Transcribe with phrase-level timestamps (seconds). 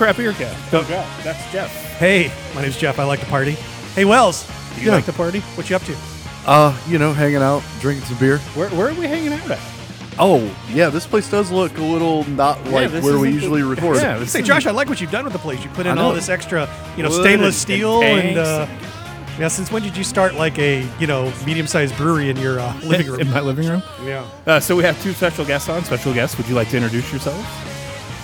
[0.00, 0.74] Welcome to Crap Beer Cast.
[0.74, 1.24] Oh, Jeff.
[1.24, 1.70] That's Jeff.
[1.98, 2.98] Hey, my name's Jeff.
[2.98, 3.52] I like to party.
[3.94, 4.94] Hey, Wells, Do you Yeah.
[4.94, 5.40] like to party?
[5.56, 5.94] what you up to?
[6.46, 8.38] Uh, you know, hanging out, drinking some beer.
[8.54, 9.58] Where, where are we hanging out at?
[10.18, 13.56] Oh, yeah, this place does look a little not like this where we isn't the-
[13.56, 13.96] usually record.
[13.96, 15.62] Yeah, this Say, is- Josh, I like what you've done with the place.
[15.62, 16.14] You put in I all know.
[16.14, 18.68] this extra, you know, Wood stainless and- and steel and, tanks uh,
[19.38, 19.48] yeah.
[19.48, 23.06] Since when did you start like a you know medium-sized brewery in your uh, living
[23.10, 23.20] room?
[23.20, 23.82] In my living room.
[24.06, 24.22] yeah.
[24.46, 25.84] Uh, so we have two special guests on.
[25.84, 27.44] Special guests, would you like to introduce yourselves?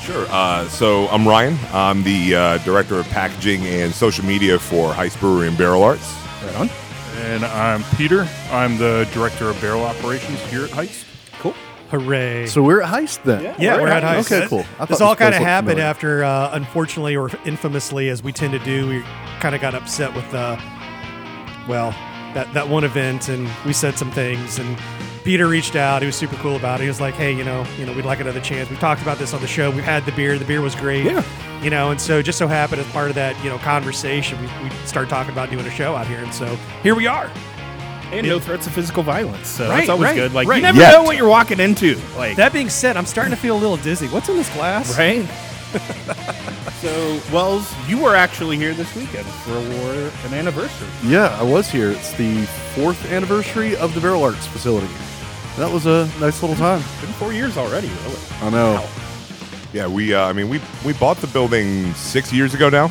[0.07, 0.27] Sure.
[0.31, 1.59] Uh, so I'm Ryan.
[1.73, 6.15] I'm the uh, director of packaging and social media for Heist Brewery and Barrel Arts.
[6.45, 6.71] Right on.
[7.23, 8.29] And I'm Peter.
[8.53, 11.05] I'm the director of barrel operations here at Heist.
[11.41, 11.55] Cool.
[11.91, 12.47] Hooray!
[12.47, 13.57] So we're at Heist then.
[13.59, 14.33] yeah, we're we're at at Heist.
[14.33, 14.65] Okay, cool.
[14.79, 15.89] I This this all kind of happened familiar.
[15.91, 19.03] after, uh, unfortunately or infamously, as we tend to do, we
[19.41, 20.57] kind of got upset with, uh,
[21.69, 21.91] well,
[22.35, 24.77] that that one event, and we said some things, and
[25.27, 26.03] Peter reached out.
[26.03, 26.85] He was super cool about it.
[26.85, 28.71] He was like, "Hey, you know, you know, we'd like another chance.
[28.71, 29.73] We talked about this on the show.
[29.73, 30.39] We had the beer.
[30.39, 31.05] The beer was great.
[31.05, 31.25] Yeah.
[31.63, 34.47] You know, and so just so happened as part of that, you know, conversation, we,
[34.63, 36.47] we started talking about doing a show out here, and so
[36.85, 37.29] here we are.
[38.13, 39.49] And no threats of physical violence.
[39.49, 40.33] So Right, that's always right, good.
[40.33, 40.57] Like right.
[40.59, 40.93] you never Yet.
[40.93, 42.01] know what you're walking into.
[42.17, 44.07] Like That being said, I'm starting to feel a little dizzy.
[44.07, 44.97] What's in this glass?
[44.97, 45.29] right.
[46.81, 49.57] so Wells, you were actually here this weekend for
[50.29, 50.89] an anniversary.
[51.05, 51.91] Yeah, I was here.
[51.91, 52.45] It's the
[52.77, 54.87] fourth anniversary of the Barrel Arts facility.
[55.57, 56.81] That was a nice little time.
[57.01, 58.19] Been four years already, really.
[58.43, 58.87] I know.
[59.73, 60.15] Yeah, we.
[60.15, 62.89] Uh, I mean, we we bought the building six years ago now.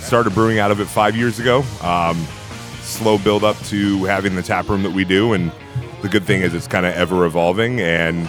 [0.00, 1.64] Started brewing out of it five years ago.
[1.82, 2.26] Um,
[2.80, 5.50] slow build up to having the tap room that we do, and
[6.02, 7.80] the good thing is it's kind of ever evolving.
[7.80, 8.24] And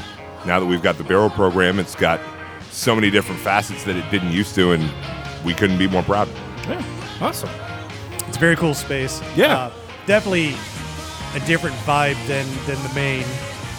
[0.46, 2.22] now that we've got the barrel program, it's got
[2.72, 4.90] so many different facets that it didn't used to, and
[5.44, 6.30] we couldn't be more proud.
[6.68, 6.84] Yeah.
[7.20, 7.50] Awesome.
[8.28, 9.22] It's a very cool space.
[9.36, 9.58] Yeah.
[9.58, 9.72] Uh,
[10.06, 10.56] definitely
[11.34, 13.26] a different vibe than than the main.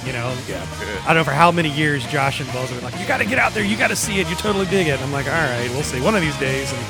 [0.07, 0.33] You know.
[0.49, 0.65] Yeah.
[1.05, 3.25] I don't know for how many years Josh and Buzz were like, "You got to
[3.27, 3.65] get out there.
[3.65, 4.29] You got to see it.
[4.29, 6.01] You totally dig it." I'm like, "All right, we'll see.
[6.01, 6.81] One of these days." And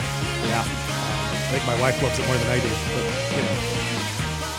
[0.47, 2.69] yeah, I think my wife loves it more than I do.
[2.69, 3.05] But
[3.37, 3.57] you know,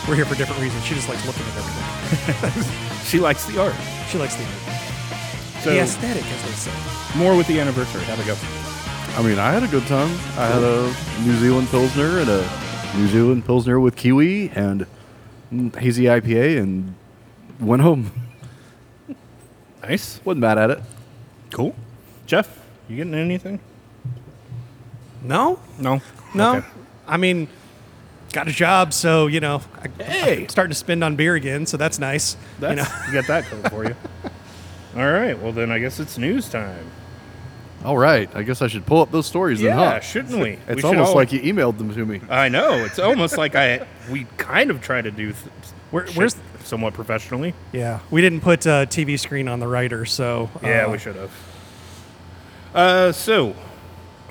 [0.10, 0.84] we're here for different reasons.
[0.86, 2.84] She just likes looking at everything.
[3.06, 3.76] She likes the art.
[4.10, 5.62] She likes the art.
[5.64, 7.18] So the aesthetic, as they say.
[7.18, 8.02] more with the anniversary.
[8.04, 8.36] How'd it go?
[9.18, 10.12] I mean, I had a good time.
[10.38, 10.94] I had a
[11.24, 12.50] New Zealand Pilsner and a
[12.96, 14.86] New Zealand Pilsner with kiwi and
[15.54, 16.96] mm, hazy IPA and
[17.60, 18.12] went home.
[19.88, 20.20] Nice.
[20.26, 20.80] Wasn't bad at it.
[21.52, 21.76] Cool.
[22.26, 22.60] Jeff,
[22.90, 23.60] you getting anything?
[25.24, 26.02] No, No.
[26.34, 26.58] no.
[26.58, 26.68] Okay.
[27.08, 27.48] I mean,
[28.34, 30.44] got a job, so you know, I, Hey.
[30.44, 32.36] I'm starting to spend on beer again, so that's nice.
[32.60, 33.06] That's, you know.
[33.08, 33.96] you got that going for you.
[35.02, 35.40] All right.
[35.42, 36.86] Well, then I guess it's news time.
[37.86, 38.30] All right.
[38.36, 40.00] I guess I should pull up those stories then, Yeah, huh?
[40.02, 40.50] shouldn't we?
[40.68, 42.22] It's We should almost all- like you emailed them to me.
[42.30, 42.74] I know.
[42.84, 45.36] It's almost like I we kind of try to do th-
[45.92, 46.36] Where, shit where's
[46.68, 47.54] somewhat professionally.
[47.72, 51.16] Yeah, we didn't put a TV screen on the writer, so Yeah, uh, we should
[51.16, 51.32] have.
[52.74, 53.56] Uh, so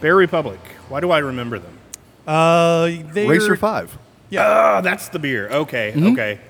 [0.01, 0.61] Bear Republic.
[0.89, 1.79] Why do I remember them?
[2.27, 3.99] Uh, they Racer 5.
[4.33, 5.49] Oh, that's the beer.
[5.49, 6.41] Okay, okay.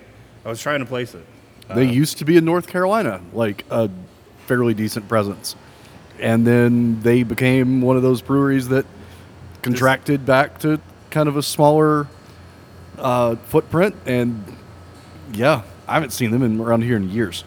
[0.44, 1.24] I was trying to place it.
[1.74, 3.90] They used to be in North Carolina, like a
[4.46, 5.56] fairly decent presence.
[6.20, 8.86] And then they became one of those breweries that
[9.62, 10.80] contracted back to
[11.10, 12.06] kind of a smaller
[12.98, 13.96] uh, footprint.
[14.06, 14.56] And
[15.32, 17.44] yeah, I haven't seen them in, around here in years.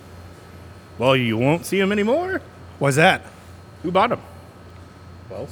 [0.98, 2.42] Well, you won't see them anymore.
[2.80, 3.22] Why's that?
[3.84, 4.22] Who bought them?
[5.30, 5.48] Well,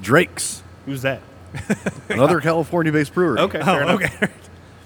[0.00, 1.20] Drake's, who's that?
[2.08, 3.38] another California based brewery.
[3.40, 3.94] Okay, Oh, fair enough.
[4.02, 4.28] okay.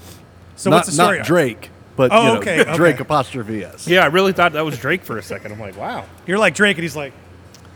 [0.57, 1.19] so not, what's the story?
[1.19, 2.77] Not Drake, but Oh, you know, okay, okay.
[2.77, 3.87] Drake apostrophe S.
[3.87, 5.53] Yeah, I really thought that was Drake for a second.
[5.53, 6.07] I'm like, wow.
[6.27, 7.13] You're like Drake, and he's like,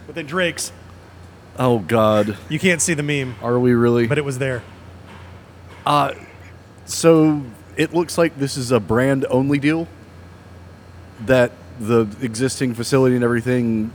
[0.06, 0.72] but then Drake's.
[1.58, 2.36] Oh, God.
[2.48, 4.06] You can't see the meme, Are we really?
[4.06, 4.62] but it was there.
[5.84, 6.14] Uh,
[6.86, 7.42] so
[7.78, 9.88] it looks like this is a brand only deal.
[11.24, 13.92] That the existing facility and everything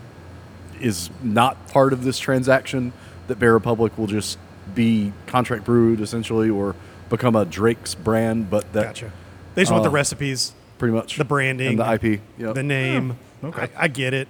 [0.82, 2.94] is not part of this transaction.
[3.28, 4.38] That Bear Republic will just
[4.74, 6.76] be contract brewed essentially, or
[7.10, 8.50] become a Drake's brand.
[8.50, 9.12] But that Gotcha.
[9.56, 12.22] They just want the Uh, recipes, pretty much the branding, and the IP.
[12.40, 12.56] Yep.
[12.56, 13.18] the name.
[13.44, 13.70] okay.
[13.78, 14.28] I, I get it.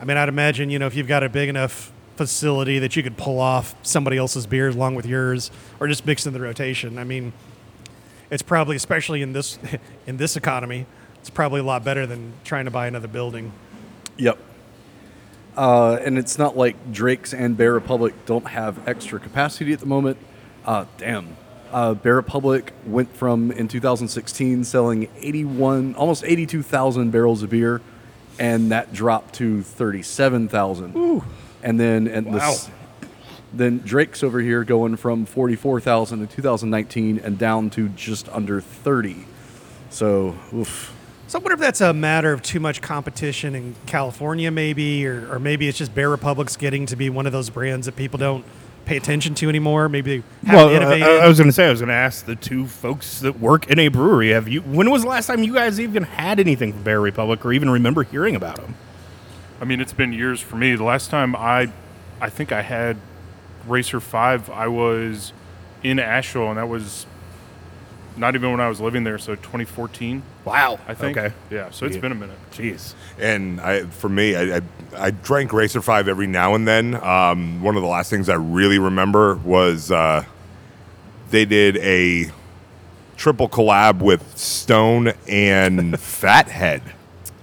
[0.00, 3.02] I mean, I'd imagine you know if you've got a big enough facility that you
[3.02, 5.50] could pull off somebody else's beers along with yours,
[5.80, 6.98] or just mix in the rotation.
[6.98, 7.32] I mean,
[8.30, 9.58] it's probably especially in this
[10.06, 10.86] in this economy,
[11.20, 13.52] it's probably a lot better than trying to buy another building.
[14.18, 14.38] Yep.
[15.56, 19.86] Uh, and it's not like Drake's and Bear Republic don't have extra capacity at the
[19.86, 20.18] moment.
[20.66, 21.36] Uh, damn.
[21.72, 27.80] Uh, Bear Republic went from in 2016 selling 81, almost 82,000 barrels of beer,
[28.38, 31.22] and that dropped to 37,000.
[31.62, 32.32] And then and Wow.
[32.34, 32.70] this,
[33.56, 39.24] then Drake's over here going from 44,000 in 2019 and down to just under 30.
[39.90, 40.92] So, oof.
[41.28, 45.32] So I wonder if that's a matter of too much competition in California, maybe, or,
[45.34, 48.18] or maybe it's just Bear Republic's getting to be one of those brands that people
[48.18, 48.44] don't
[48.84, 49.88] pay attention to anymore.
[49.88, 51.22] Maybe they Well, haven't uh, innovated.
[51.22, 53.68] I was going to say, I was going to ask the two folks that work
[53.68, 54.30] in a brewery.
[54.30, 54.60] Have you?
[54.62, 57.70] When was the last time you guys even had anything from Bear Republic, or even
[57.70, 58.76] remember hearing about them?
[59.60, 60.76] I mean, it's been years for me.
[60.76, 61.72] The last time I,
[62.20, 62.98] I think I had
[63.66, 65.32] Racer Five, I was
[65.82, 67.06] in Asheville, and that was
[68.16, 69.18] not even when I was living there.
[69.18, 70.78] So 2014, Wow.
[70.88, 71.16] I think.
[71.18, 71.34] Okay.
[71.50, 71.70] Yeah.
[71.70, 72.00] So it's Yeah.
[72.02, 72.38] been a minute.
[72.52, 72.94] Jeez.
[73.18, 74.60] And I, for me, I, I,
[74.96, 76.94] I drank Racer Five every now and then.
[76.94, 80.24] Um, one of the last things I really remember was uh,
[81.30, 82.30] they did a
[83.18, 86.82] triple collab with Stone and Fathead,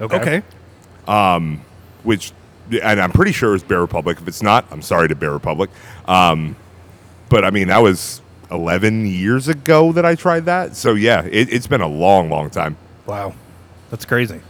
[0.02, 0.42] Okay.
[1.08, 1.60] okay.
[2.04, 2.32] which,
[2.82, 4.18] and I'm pretty sure it's Bear Republic.
[4.22, 5.70] If it's not, I'm sorry to Bear Republic.
[6.08, 6.56] Um,
[7.30, 8.22] but I mean, that was
[8.52, 10.76] 11 years ago that I tried that.
[10.76, 12.78] So yeah, it, it's been a long, long time.
[13.06, 13.34] Wow.
[13.90, 14.42] That's crazy.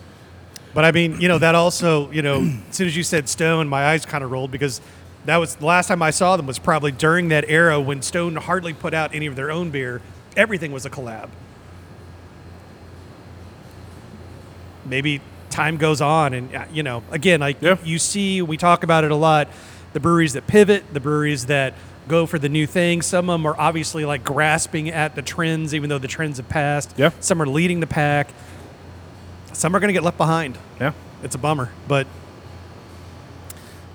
[0.74, 3.68] But I mean, you know, that also, you know, as soon as you said Stone,
[3.68, 4.82] my eyes kind of rolled because
[5.26, 8.36] that was the last time I saw them was probably during that era when Stone
[8.36, 10.02] hardly put out any of their own beer.
[10.36, 11.30] Everything was a collab.
[14.86, 17.78] Maybe time goes on, and uh, you know, again, like Yeah.
[17.86, 19.48] you see, we talk about it a lot.
[19.94, 21.74] The breweries that pivot, the breweries that
[22.08, 23.02] go for the new thing.
[23.02, 26.50] Some of them are obviously like grasping at the trends, even though the trends have
[26.50, 26.94] passed.
[26.98, 27.12] Yeah.
[27.20, 28.30] Some are leading the pack.
[29.54, 30.58] Some are going to get left behind.
[30.80, 30.94] Yeah.
[31.22, 32.08] It's a bummer, but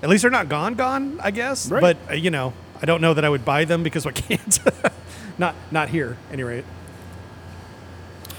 [0.01, 1.19] at least they're not gone, gone.
[1.21, 1.69] I guess.
[1.69, 1.81] Right.
[1.81, 4.59] But uh, you know, I don't know that I would buy them because I can't.
[5.37, 6.65] not not here, at any rate.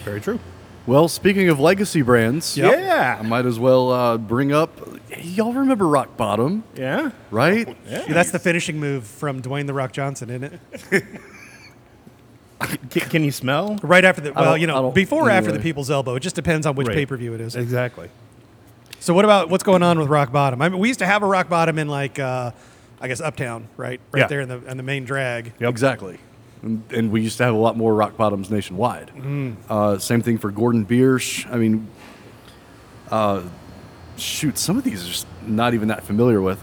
[0.05, 0.41] Very true.
[0.87, 2.73] Well, speaking of legacy brands, Yep.
[2.73, 3.19] Yeah.
[3.21, 4.81] I might as well uh, bring up.
[5.23, 7.11] Y'all remember Rock Bottom, Yeah.
[7.31, 7.67] right?
[7.89, 8.05] Yeah.
[8.07, 10.61] Yeah, that's the finishing move from Dwayne the Rock Johnson, isn't
[10.91, 11.05] it?
[12.91, 13.79] Can, can you smell?
[13.83, 15.62] Right after the well, don't- you I know, don't- before or after the anyway.
[15.62, 16.15] People's Elbow.
[16.17, 16.95] It just depends on which Right.
[16.97, 17.57] pay per view it is.
[17.57, 18.11] Exactly.
[18.99, 20.61] So what about what's going on with Rock Bottom?
[20.61, 22.51] I mean, we used to have a Rock Bottom in like, uh,
[23.01, 24.27] I guess Uptown, right, right Yeah.
[24.27, 25.55] there in the in the main drag.
[25.59, 25.71] Yep.
[25.71, 26.19] Exactly.
[26.63, 29.11] And, and we used to have a lot more Rock Bottoms nationwide.
[29.17, 29.56] Mm.
[29.71, 31.51] Uh, same thing for Gordon Biersch.
[31.51, 31.89] I mean,
[33.11, 33.41] uh,
[34.20, 36.62] shoot, some of these are just not even that familiar with.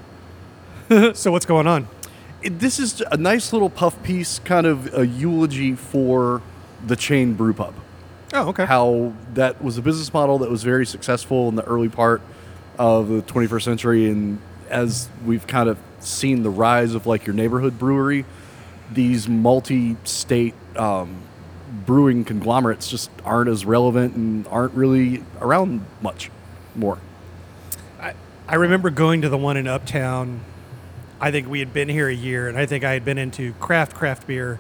[1.15, 1.89] So what's going on?
[2.42, 6.42] It, this is a nice little puff piece, kind of a eulogy for
[6.86, 7.74] the chain brew pub.
[8.33, 8.65] Oh, okay.
[8.65, 12.21] How that was a business model that was very successful in the early part
[12.80, 14.39] of the 21st century, and
[14.69, 18.24] as we've kind of seen the rise of like your neighborhood brewery,
[18.92, 21.18] these multi-state um,
[21.86, 26.31] brewing conglomerates just aren't as relevant and aren't really around much
[26.75, 27.00] more.
[28.50, 30.40] I, remember going to the one in Uptown.
[31.20, 33.54] I think we had been here a year, and I think I had been into
[33.54, 34.60] craft craft beer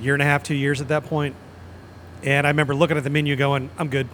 [0.00, 1.36] year and a half, two years at that point.
[2.22, 4.08] And I remember looking at the menu, going, "I'm good."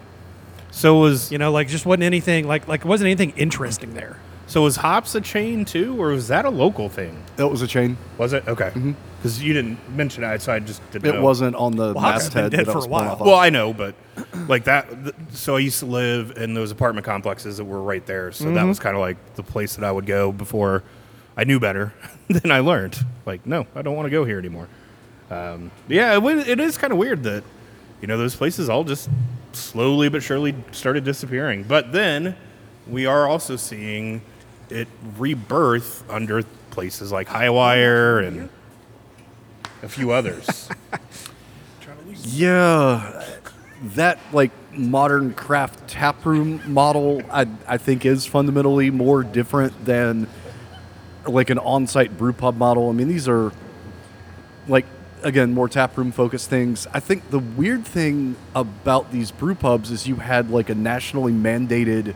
[0.69, 4.17] So was You know, like just wasn't anything like like wasn't anything interesting there.
[4.47, 7.21] So was Hops a chain too, or was that a local thing?
[7.35, 7.97] That was a chain.
[8.17, 8.71] Was it okay?
[9.17, 11.07] Because you didn't mention it, so I just didn't.
[11.09, 11.21] It know.
[11.21, 13.13] wasn't on the Well, Hops been masthead dead that I for was a pulling while.
[13.13, 13.27] off of.
[13.27, 13.95] Well, I know, but
[14.47, 14.89] like that.
[14.89, 18.31] Th- so I used to live in those apartment complexes that were right there.
[18.31, 20.83] So that was kind of like the place that I would go before
[21.35, 21.93] I knew better.
[22.29, 24.67] then I learned, like, no, I don't want to go here anymore.
[25.29, 27.43] Um, yeah, it, wa- it is kind of weird that
[28.01, 29.09] you know those places all just
[29.51, 31.63] slowly but surely started disappearing.
[31.63, 32.35] But then
[32.87, 34.21] we are also seeing
[34.69, 38.49] it rebirth under places like Hi-Wire and
[39.83, 40.69] a few others.
[42.23, 43.23] Yeah,
[43.95, 50.27] that like modern craft taproom model, I I think is fundamentally more different than
[51.25, 52.89] like an on-site brew pub model.
[52.89, 53.51] I mean, these are
[54.67, 54.85] like
[55.21, 56.87] again more taproom focused things.
[56.93, 61.33] I think the weird thing about these brew pubs is you had like a nationally
[61.33, 62.13] mandated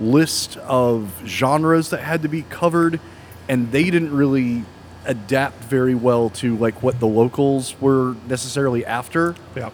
[0.00, 2.98] list of genres that had to be covered,
[3.48, 4.64] and they didn't really
[5.06, 9.34] adapt very well to like what the locals were necessarily after.
[9.56, 9.70] Yeah.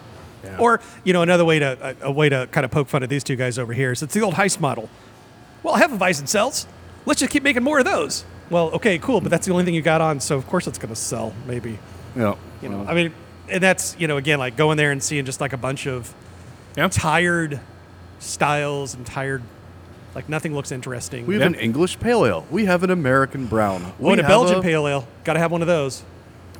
[0.58, 3.08] Or you know another way to a, a way to kind of poke fun at
[3.08, 4.88] these two guys over here is it's the old heist model.
[5.62, 6.66] Well, I have a Weizen cells.
[7.04, 8.24] Let's just keep making more of those.
[8.48, 10.78] Well, okay, cool, but that's the only thing you got on, so of course it's
[10.78, 11.34] going to sell.
[11.46, 11.78] Maybe
[12.14, 12.84] You know, you know.
[12.86, 13.12] I mean,
[13.48, 16.14] and that's you know again like going there and seeing just like a bunch of
[16.76, 16.86] Yeah.
[16.88, 17.58] tired
[18.20, 19.42] styles and tired
[20.16, 21.26] like nothing looks interesting.
[21.26, 21.46] We have Yeah.
[21.48, 22.46] an English pale ale.
[22.50, 23.82] We have an American brown.
[23.84, 25.06] oh, We and a have Belgian pale ale.
[25.24, 26.02] Got to have one of those.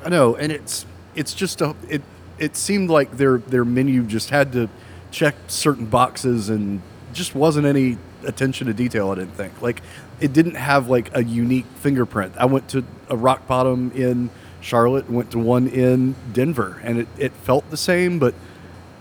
[0.05, 0.85] I know, and it's
[1.15, 2.03] it's just a it.
[2.37, 4.69] It seemed like their their menu just had to
[5.09, 6.81] check certain boxes and
[7.13, 9.09] just wasn't any attention to detail.
[9.09, 9.81] I didn't think like
[10.19, 12.33] it didn't have like a unique fingerprint.
[12.37, 14.29] I went to a rock bottom in
[14.61, 18.35] Charlotte, went to one in Denver, and it, it felt the same, but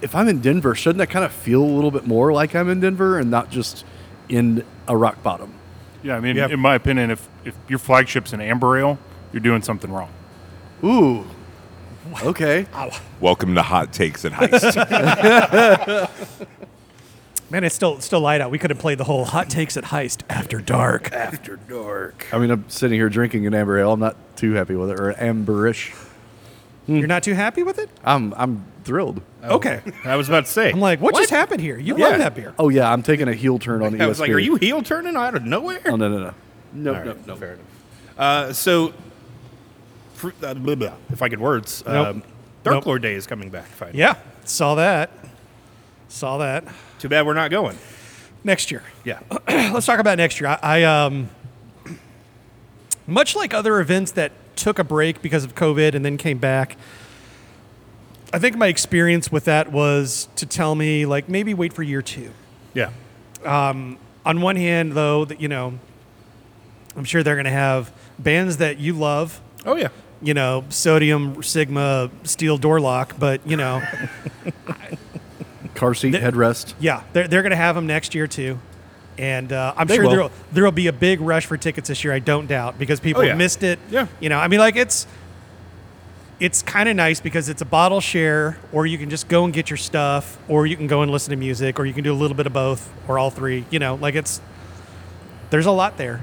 [0.01, 2.71] if I'm in Denver, shouldn't I kind of feel a little bit more like I'm
[2.71, 3.85] in Denver and not just
[4.29, 5.53] in a rock bottom?
[6.03, 6.51] Yeah, I mean, Yep.
[6.51, 8.99] in my opinion, if if your flagship's an amber ale,
[9.33, 10.11] you're doing something wrong.
[10.85, 11.25] Ooh.
[12.23, 12.67] Okay.
[13.21, 14.77] Welcome to Hot Takes at Heist.
[17.51, 18.51] Man, it's still still light out.
[18.51, 21.13] We could have played the whole hot takes at heist after dark.
[21.13, 22.27] After dark.
[22.33, 23.93] I mean, I'm sitting here drinking an amber ale.
[23.93, 25.93] I'm not too happy with it, or amberish.
[26.87, 27.91] You're not too happy with it?
[28.05, 29.21] I'm I'm thrilled.
[29.43, 29.81] Okay.
[30.05, 30.71] I was about to say.
[30.71, 31.79] I'm like, what, just happened here?
[31.79, 32.55] You love that beer.
[32.59, 34.83] Oh yeah, I'm taking a heel turn on the I was like, are you heel
[34.83, 35.81] turning out of nowhere?
[35.87, 36.35] Oh no no no.
[36.73, 37.37] No All no no.
[37.37, 37.67] Fair enough.
[38.19, 38.93] Uh, so,
[40.15, 42.07] fr- uh, blah, blah, if I could words, Nope.
[42.07, 42.23] um,
[42.65, 42.87] Dark Nope.
[42.87, 43.67] Lord Day is coming back.
[43.67, 43.99] Finally.
[43.99, 44.15] Yeah,
[44.45, 45.11] saw that.
[46.09, 46.65] Saw that.
[46.99, 47.77] Too bad we're not going.
[48.45, 48.83] Next year.
[49.05, 49.21] Yeah.
[49.49, 50.51] Let's talk about next year.
[50.51, 51.29] I, I um,
[53.07, 56.77] much like other events that took a break because of COVID and then came back.
[58.33, 62.03] I think my experience with that was to tell me like maybe wait for year
[62.03, 62.31] two.
[62.75, 62.91] yeah.
[63.45, 65.79] Um, on one hand, though, that you know,
[66.97, 69.41] I'm sure they're going to have bands that you love.
[69.65, 69.89] Oh yeah.
[70.21, 73.83] You know, Sodium, Sigma, Steel Door Lock, but you know,
[75.75, 76.75] Car seat Th- headrest.
[76.81, 78.59] Yeah, they're, they're going to have them next year too.
[79.19, 80.11] And uh, I'm They sure will.
[80.11, 82.13] there'll there'll be a big rush for tickets this year.
[82.13, 83.35] I don't doubt because people Oh, yeah.
[83.35, 83.79] missed it.
[83.91, 84.07] Yeah.
[84.21, 85.07] you know, I mean, like it's
[86.39, 89.55] it's kind of nice because it's a bottle share, or you can just go and
[89.55, 92.13] get your stuff, or you can go and listen to music, or you can do
[92.13, 93.65] a little bit of both, or all three.
[93.71, 94.43] You know, like it's
[95.49, 96.21] there's a lot there.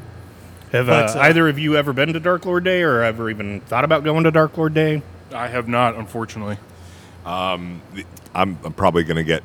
[0.72, 3.30] Have But, uh, uh, either of you ever been to Dark Lord Day or ever
[3.30, 5.02] even thought about going to Dark Lord Day?
[5.34, 6.58] I have not, unfortunately.
[7.26, 7.82] I'm,
[8.34, 9.44] I'm probably going to get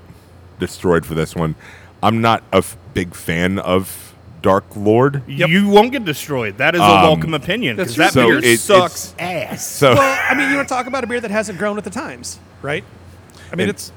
[0.58, 1.54] destroyed for this one.
[2.02, 5.22] I'm not a f- big fan of Dark Lord.
[5.26, 6.58] You won't get destroyed.
[6.58, 9.66] That is a Um, welcome opinion because that so beer it- sucks ass.
[9.66, 11.84] So Well, I mean, you want to talk about a beer that hasn't grown with
[11.84, 12.84] the times, right?
[13.52, 13.92] I mean, And- it's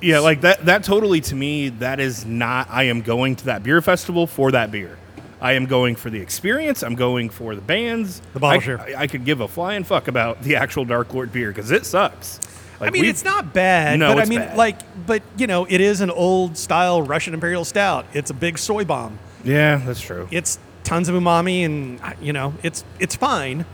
[0.00, 0.66] yeah, like that.
[0.66, 2.68] That totally to me, that is not.
[2.70, 4.98] I am going to that beer festival for that beer.
[5.40, 6.82] I am going for the experience.
[6.82, 8.22] I'm going for the bands.
[8.32, 8.80] The bottle I, share.
[8.80, 11.84] I, I could give a flying fuck about the actual Dark Lord beer because it
[11.86, 12.40] sucks.
[12.80, 14.56] I mean, it's not bad, No, but I mean, bad.
[14.56, 18.04] like, but you know, it is an old style Russian Imperial Stout.
[18.12, 19.18] It's a big soy bomb.
[19.44, 20.28] Yeah, that's true.
[20.30, 23.64] It's tons of umami, and you know, it's it's fine.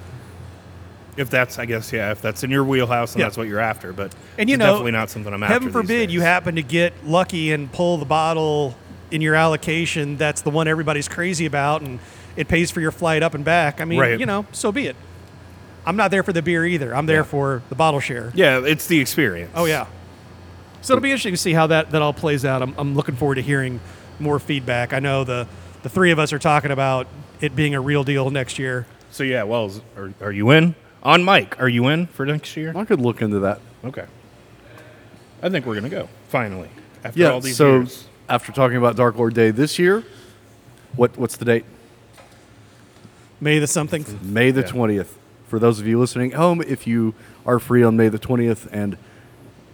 [1.16, 3.26] If that's, I guess, yeah, if that's in your wheelhouse and Yeah.
[3.26, 5.52] that's what you're after, but And you it's know, definitely not something I'm after.
[5.54, 8.76] Heaven forbid you happen to get lucky and pull the bottle
[9.11, 10.16] in your allocation.
[10.16, 11.99] That's the one everybody's crazy about, and
[12.37, 13.80] it pays for your flight up and back.
[13.80, 14.21] I mean, Right.
[14.21, 14.97] you know, so be it.
[15.87, 16.94] I'm not there for the beer either.
[16.94, 18.30] I'm there for the bottle share.
[18.34, 19.50] Yeah, it's the experience.
[19.54, 19.87] Oh yeah.
[20.82, 22.62] So it'll be interesting to see how that, that all plays out.
[22.62, 23.80] I'm, I'm looking forward to hearing
[24.18, 24.92] more feedback.
[24.92, 25.46] I know the
[25.82, 27.06] the three of us are talking about
[27.40, 28.87] it being a real deal next year.
[29.10, 31.60] So yeah, Wells, are, are you in on Mike?
[31.60, 32.72] Are you in for next year?
[32.76, 33.60] I could look into that.
[33.84, 34.04] Okay.
[35.42, 36.68] I think we're gonna go finally
[37.02, 37.30] after Yeah.
[37.30, 38.06] all these So years.
[38.28, 40.04] after talking about Dark Lord Day this year,
[40.96, 41.64] what what's the date?
[43.40, 44.04] May the something.
[44.22, 44.66] May the Yeah.
[45.50, 45.61] Twentieth.
[45.62, 47.14] For those of you listening at home, if you
[47.47, 48.97] are free on May the twentieth and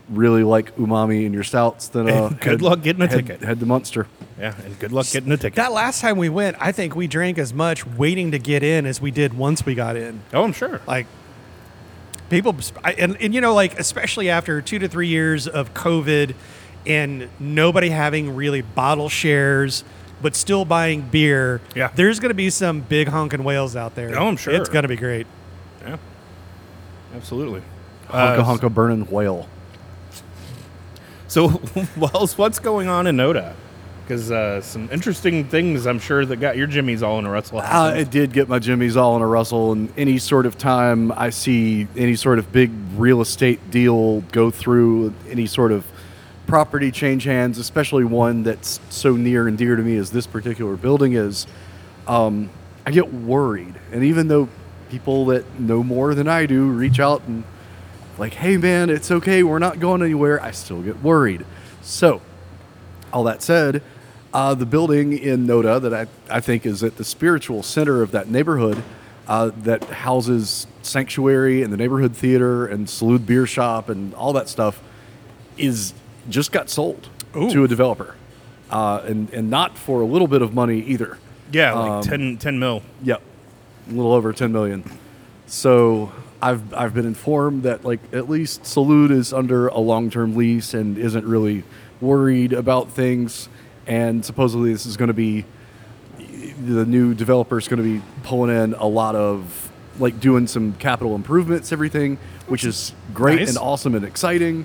[0.08, 3.42] really like umami in your stouts, then uh, Good head- luck getting a head- ticket.
[3.42, 4.06] Head to Munster.
[4.38, 5.56] Yeah, and good luck getting a ticket.
[5.56, 8.84] That last time we went, I think we drank as much waiting to get in
[8.86, 10.20] as we did once we got in.
[10.34, 10.80] oh, I'm sure.
[10.86, 11.06] Like
[12.28, 12.54] people,
[12.84, 16.34] I, and, and you know, like especially after two to three years of COVID
[16.86, 19.84] and nobody having really bottle shares,
[20.22, 21.60] but still buying beer.
[21.74, 21.90] Yeah.
[21.94, 24.18] there's going to be some big honking whales out there.
[24.18, 24.52] Oh, I'm sure.
[24.54, 25.26] it's going to be great.
[27.16, 27.62] Absolutely.
[28.08, 29.48] Honka Uh, honka burning whale.
[31.28, 31.60] So,
[31.96, 33.54] Wells, what's going on in Noda?
[34.04, 37.58] Because uh, some interesting things, I'm sure, that got your jimmies all in a rustle.
[37.58, 41.10] Uh, it did get my jimmies all in a rustle, and any sort of time
[41.10, 45.84] I see any sort of big real estate deal go through, any sort of
[46.46, 50.76] property change hands, especially one that's so near and dear to me as this particular
[50.76, 51.48] building is,
[52.06, 52.48] um,
[52.86, 53.74] I get worried.
[53.90, 54.48] And even though
[54.90, 57.44] people that know more than I do reach out and
[58.18, 61.44] like, hey man, it's okay, we're not going anywhere, I still get worried.
[61.82, 62.20] So,
[63.12, 63.82] all that said,
[64.32, 68.10] uh, the building in Noda that I, I think is at the spiritual center of
[68.12, 68.82] that neighborhood
[69.28, 74.48] uh, that houses Sanctuary and the neighborhood theater and Salud Beer Shop and all that
[74.48, 74.82] stuff
[75.56, 75.94] is
[76.28, 78.14] just got sold to a developer.
[78.70, 81.18] Uh, and, and not for a little bit of money either.
[81.52, 82.82] yeah, like um, 10, 10 mil.
[83.02, 83.22] Yep,
[83.88, 84.84] a little over 10 million.
[85.46, 86.12] So
[86.42, 90.98] I've I've been informed that like at least Salud is under a long-term lease and
[90.98, 91.64] isn't really
[92.00, 93.48] worried about things.
[93.86, 95.44] And supposedly this is going to be
[96.18, 100.72] the new developer is going to be pulling in a lot of like doing some
[100.74, 103.48] capital improvements, everything, which is great Nice.
[103.50, 104.64] and awesome and exciting.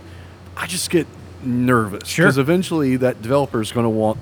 [0.57, 1.07] I just get
[1.43, 2.25] nervous Sure.
[2.25, 4.17] because eventually that developer is going to want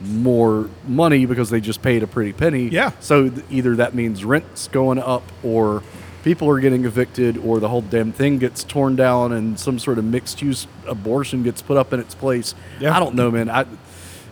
[0.00, 2.68] more money because they just paid a pretty penny.
[2.68, 2.92] Yeah.
[3.00, 5.82] So th- either that means rent's going up or
[6.24, 9.98] people are getting evicted or the whole damn thing gets torn down and some sort
[9.98, 12.54] of mixed use abortion gets put up in its place.
[12.78, 12.96] Yeah.
[12.96, 13.50] I don't know, man.
[13.50, 13.66] I,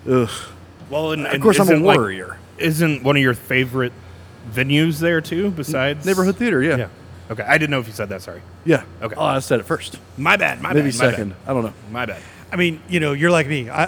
[0.08, 0.30] ugh.
[0.90, 3.92] Well, and, Of course, I'm a isn't, like- isn't one of your favorite
[4.50, 5.50] venues there too?
[5.50, 6.76] Besides Neighborhood theater, yeah.
[6.76, 6.88] Yeah.
[7.30, 8.22] Okay, I didn't know if you said that.
[8.22, 8.40] Sorry.
[8.64, 8.84] Yeah.
[9.02, 9.14] Okay.
[9.14, 9.98] Oh, I said it first.
[10.16, 10.62] My bad.
[10.62, 10.98] My Maybe bad.
[10.98, 11.28] my second.
[11.30, 11.38] bad.
[11.46, 11.74] I don't know.
[11.90, 12.22] My bad.
[12.50, 13.68] I mean, you know, you're like me.
[13.68, 13.84] I,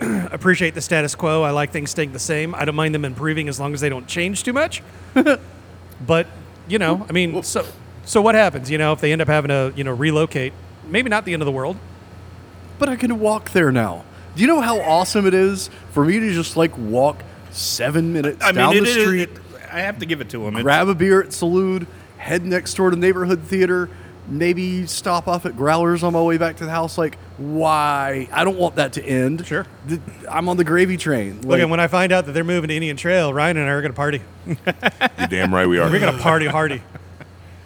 [0.00, 1.42] I appreciate the status quo.
[1.42, 2.54] I like things staying the same.
[2.54, 4.82] I don't mind them improving as long as they don't change too much.
[6.06, 6.26] but
[6.68, 7.66] you know, I mean, so
[8.04, 8.70] so what happens?
[8.70, 10.52] You know, if they end up having to you know relocate,
[10.86, 11.76] maybe not the end of the world.
[12.78, 14.04] But I can walk there now.
[14.36, 18.42] Do you know how awesome it is for me to just like walk seven minutes
[18.44, 20.54] I down mean, the it is- street, it- I have to give it to him.
[20.54, 21.86] It's- grab a beer at Salud,
[22.16, 23.90] head next door to neighborhood theater,
[24.28, 26.98] maybe stop off at Growlers on my way back to the house?
[26.98, 28.28] Like, why?
[28.32, 29.46] I don't want that to end.
[29.46, 29.66] Sure.
[29.86, 31.40] The- I'm on the gravy train.
[31.42, 33.72] Look, and when I find out that they're moving to Indian Trail, Ryan and I
[33.72, 34.20] are going to party.
[34.46, 35.90] You're damn right we are.
[35.90, 36.82] We're going to party hardy.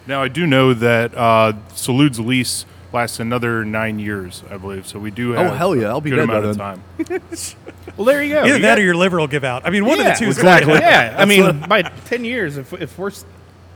[0.07, 4.85] Now I do know that uh, Salud's lease lasts another nine years, I believe.
[4.87, 6.57] So we do have Oh, hell yeah, I'll be good dead by amount of
[7.07, 7.19] then.
[7.19, 7.21] time.
[7.95, 8.39] Well, there you go.
[8.39, 9.67] Either You that got- or your liver will give out.
[9.67, 10.69] I mean, one of the two is exactly.
[10.69, 11.15] going to happen.
[11.15, 13.25] Yeah, I mean, by ten years, if if we're s-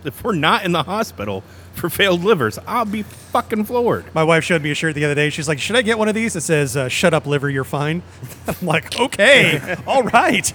[0.04, 1.44] if we're not in the hospital
[1.78, 4.14] for failed livers, I'll be fucking floored.
[4.14, 5.30] My wife showed me a shirt the other day.
[5.30, 7.64] She's like, "Should I get one of these?" It says, uh, "Shut up, liver, you're
[7.64, 8.02] fine."
[8.48, 10.52] I'm like, "Okay, all right."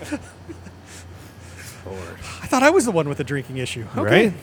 [2.42, 3.86] I thought I was the one with the drinking issue.
[3.96, 4.34] Okay.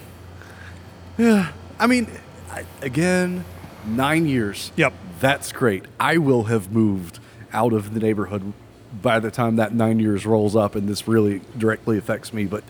[1.19, 1.53] Right?
[1.79, 2.07] I mean,
[2.49, 3.45] I, again,
[3.85, 4.71] nine years.
[4.75, 4.93] Yep.
[5.19, 5.83] That's great.
[5.99, 7.19] I will have moved
[7.51, 8.53] out of the neighborhood
[9.01, 12.45] by the time that nine years rolls up and this really directly affects me.
[12.45, 12.63] But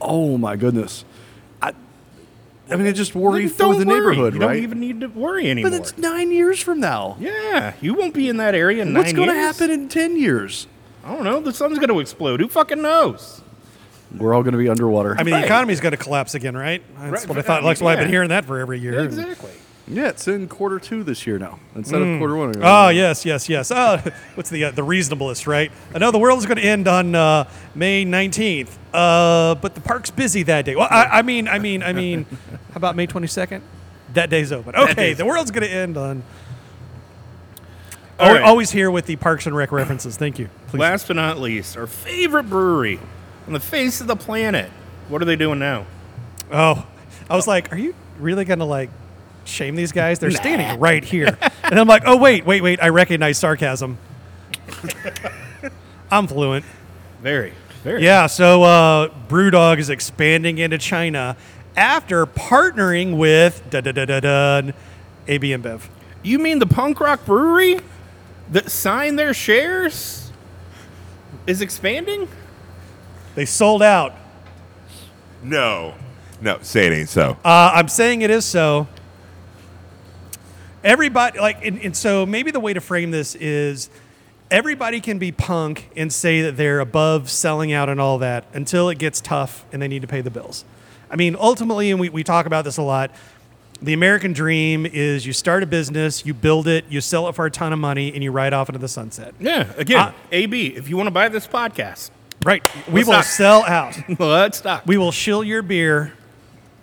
[0.00, 1.04] oh my goodness.
[2.70, 3.98] I, I mean, I just worry Then for the worry.
[3.98, 4.54] neighborhood, You right?
[4.54, 5.70] don't even need to worry anymore.
[5.72, 7.16] but it's nine years from now.
[7.20, 9.58] yeah, you won't be in that area in What's nine going to years.
[9.58, 10.66] happen in 10 years?
[11.04, 11.40] I don't know.
[11.40, 12.40] The sun's going to explode.
[12.40, 13.40] Who fucking knows?
[14.16, 15.16] We're all going to be underwater.
[15.18, 15.40] I mean, Right.
[15.40, 16.82] the economy's going to collapse again, right?
[16.98, 17.28] That's Right.
[17.28, 17.62] what I thought.
[17.62, 18.98] I That's why I've been hearing that for every year.
[19.04, 19.50] Exactly.
[19.88, 22.54] Yeah, it's in quarter two this year now instead of quarter one.
[22.62, 23.72] Oh yes, yes, yes.
[23.72, 24.00] Oh,
[24.34, 25.72] what's the uh, the Reasonabilists, right?
[25.94, 29.80] I know the world is going to end on uh, May nineteenth, uh, but the
[29.80, 30.76] park's busy that day.
[30.76, 33.64] Well, I, I mean, I mean, I mean, how about May twenty second?
[34.14, 34.76] That day's open.
[34.76, 36.22] Okay, day's the world's going to end on.
[38.18, 38.42] All Al- right.
[38.42, 40.16] Always here with the Parks and Rec references.
[40.16, 40.50] Thank you.
[40.68, 40.78] Please.
[40.78, 43.00] Last but not least, our favorite brewery
[43.46, 44.70] on the face of the planet.
[45.08, 45.86] What are they doing now?
[46.52, 46.86] Oh,
[47.28, 48.90] I was like, are you really going to like
[49.50, 50.18] shame these guys?
[50.18, 52.82] They're standing right here, and I'm like, oh wait, wait, wait.
[52.82, 53.98] I recognize sarcasm.
[56.10, 56.64] I'm fluent.
[57.22, 58.02] Very, very.
[58.02, 61.36] Yeah, so uh, Brewdog is expanding into China
[61.76, 64.72] after partnering with da da da da da
[65.28, 65.82] AB InBev.
[66.22, 67.80] You mean the punk rock brewery
[68.50, 70.30] that signed their shares
[71.46, 72.28] is expanding?
[73.34, 74.14] They sold out.
[75.42, 75.94] No.
[76.40, 77.36] No, say it ain't so.
[77.44, 78.88] Uh, I'm saying it is so.
[80.82, 83.90] Everybody like, and, and so maybe the way to frame this is
[84.50, 88.88] everybody can be punk and say that they're above selling out and all that until
[88.88, 90.64] it gets tough and they need to pay the bills.
[91.10, 93.10] I mean, ultimately, and we, we talk about this a lot.
[93.82, 97.46] The American dream is you start a business, you build it, you sell it for
[97.46, 99.34] a ton of money, and you ride off into the sunset.
[99.40, 99.72] Yeah.
[99.76, 102.10] Again, Uh, AB, if you want to buy this podcast,
[102.44, 102.66] Right.
[102.90, 103.96] We will not- sell out.
[104.18, 104.86] let's stop.
[104.86, 106.12] We will shill your beer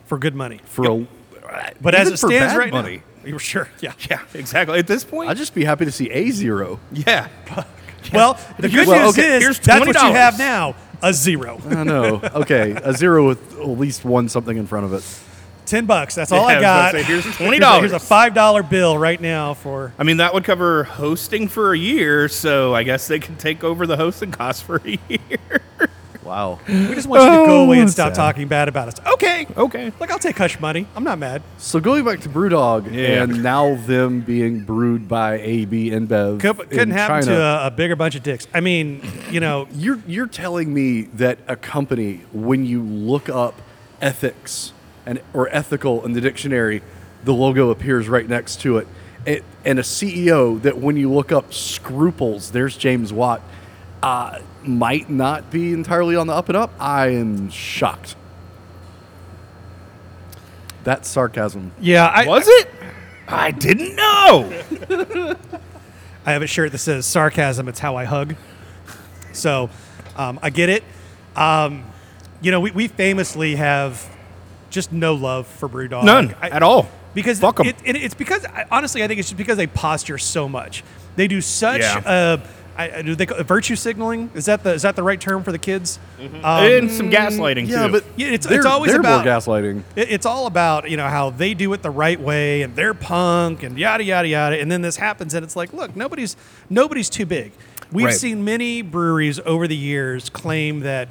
[0.05, 0.59] for good money.
[0.65, 2.97] for a, But as it stands right money.
[2.97, 3.67] now, you're sure.
[3.81, 3.93] Yeah.
[4.09, 4.79] yeah, exactly.
[4.79, 6.79] At this point, I'd just be happy to see a zero.
[6.91, 7.27] yeah.
[8.13, 10.11] Well, the good Well, news okay, is here's that's what you $20.
[10.13, 10.75] have now.
[11.01, 11.59] A zero.
[11.69, 12.21] I know.
[12.23, 15.03] Okay, a zero with at least one something in front of it.
[15.65, 16.15] Ten bucks.
[16.15, 16.61] That's all Yeah, I got.
[16.61, 17.91] was about to say, here's Here's twenty a- dollars.
[17.91, 19.91] Here's a five dollar bill right now for.
[19.99, 23.65] I mean, that would cover hosting for a year, so I guess they can take
[23.65, 25.61] over the hosting costs for a year.
[26.27, 26.59] Wow.
[26.67, 28.95] We just want you to go oh, away and Oh, stop talking bad about us.
[29.13, 29.47] Okay.
[29.55, 29.93] Okay.
[29.97, 30.85] Look, I'll take hush money.
[30.93, 31.41] I'm not mad.
[31.57, 33.23] So going back to BrewDog Yeah.
[33.23, 37.95] and now them being brewed by AB InBev Could, couldn't happen to a, a bigger
[37.95, 38.45] bunch of dicks.
[38.53, 43.61] I mean, you know, You're you're telling me that a company, when you look up
[44.01, 44.73] ethics
[45.05, 46.81] and or ethical in the dictionary,
[47.23, 48.87] the logo appears right next to it,
[49.25, 53.41] it and a CEO that when you look up scruples, there's James Watt,
[54.03, 56.71] uh, might not be entirely on the up and up.
[56.79, 58.15] I am shocked.
[60.83, 61.73] That's sarcasm.
[61.81, 62.69] yeah, I, Was it?
[63.27, 64.63] I didn't know.
[66.25, 67.67] I have a shirt that says sarcasm.
[67.67, 68.35] It's how I hug.
[69.33, 69.69] So
[70.15, 70.83] um, I get it.
[71.35, 71.83] Um,
[72.41, 74.09] you know, we, we famously have
[74.69, 76.03] just no love for Brewdog.
[76.05, 76.89] None I- at all.
[77.13, 80.47] Because Fuck it, it, it's because honestly, I think it's just because they posture so
[80.47, 80.83] much.
[81.15, 81.81] They do such.
[81.81, 81.97] Yeah.
[82.05, 82.37] Uh,
[82.77, 84.29] I, I- do they call virtue signaling?
[84.35, 85.99] Is that the is that the right term for the kids?
[86.19, 87.91] Um, and some gaslighting Yeah, too.
[87.93, 89.83] but Yeah, it's- it's always about- gaslighting.
[89.95, 92.93] It- It's all about you know how they do it the right way and they're
[92.93, 94.59] punk and yada yada yada.
[94.61, 96.35] And then this happens and it's like, look, nobody's
[96.69, 97.51] nobody's too big.
[97.91, 98.13] We've Right.
[98.13, 101.07] seen many breweries over the years claim that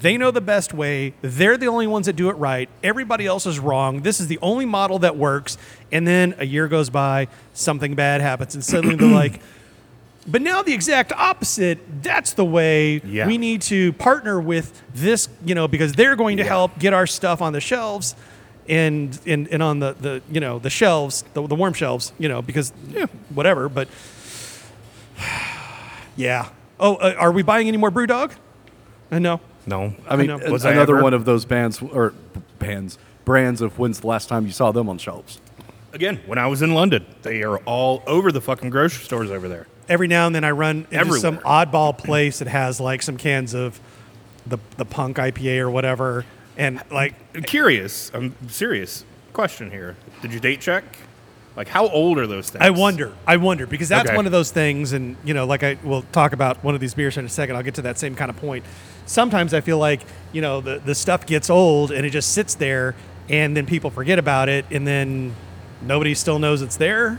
[0.00, 1.14] they know the best way.
[1.22, 2.68] They're the only ones that do it right.
[2.82, 4.02] Everybody else is wrong.
[4.02, 5.56] This is the only model that works.
[5.90, 9.40] And then a year goes by, something bad happens, and suddenly they're like.
[10.30, 11.78] But now the exact opposite.
[12.02, 13.26] That's the way Yeah.
[13.26, 16.48] we need to partner with this, you know, because they're going to Yeah.
[16.50, 18.14] help get our stuff on the shelves
[18.68, 22.28] and and, and on the, the you know the shelves, the, the warm shelves, you
[22.28, 23.68] know, because yeah, whatever.
[23.70, 23.88] But
[26.16, 26.48] yeah.
[26.80, 28.32] Oh, uh, are we buying any more BrewDog?
[29.10, 29.40] Uh, no.
[29.66, 30.38] no, I mean, know.
[30.38, 31.02] an- Was another ever?
[31.02, 32.12] one of those bands or
[32.58, 35.40] bands brands of when's the last time you saw them on shelves?
[35.94, 39.48] again, when I was in London, they are all over the fucking grocery stores over
[39.48, 39.66] there.
[39.88, 43.54] Every now and then I run into some oddball place that has like some cans
[43.54, 43.80] of
[44.46, 46.24] the the punk IPA or whatever,
[46.56, 49.04] and like Curious, I'm serious.
[49.32, 50.84] Question here: Did you date check?
[51.56, 52.62] Like, how old are those things?
[52.62, 53.12] I wonder.
[53.26, 54.16] I wonder because that's Okay.
[54.16, 56.94] one of those things, and you know, like I will talk about one of these
[56.94, 57.56] beers in a second.
[57.56, 58.64] I'll get to that same kind of point.
[59.06, 62.54] Sometimes I feel like you know the the stuff gets old and it just sits
[62.54, 62.94] there,
[63.28, 65.34] and then people forget about it, and then
[65.82, 67.18] nobody still knows it's there,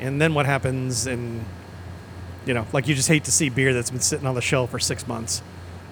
[0.00, 1.06] and then what happens?
[1.06, 1.44] And
[2.48, 4.70] you know, like you just hate to see beer that's been sitting on the shelf
[4.70, 5.42] for six months.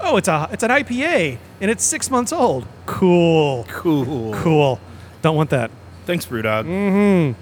[0.00, 2.66] Oh, it's a it's an IPA and it's six months old.
[2.86, 4.34] Cool, Cool.
[4.34, 4.80] cool.
[5.22, 5.70] Don't want that.
[6.06, 6.64] Thanks, Brewdog.
[6.64, 7.34] Mm.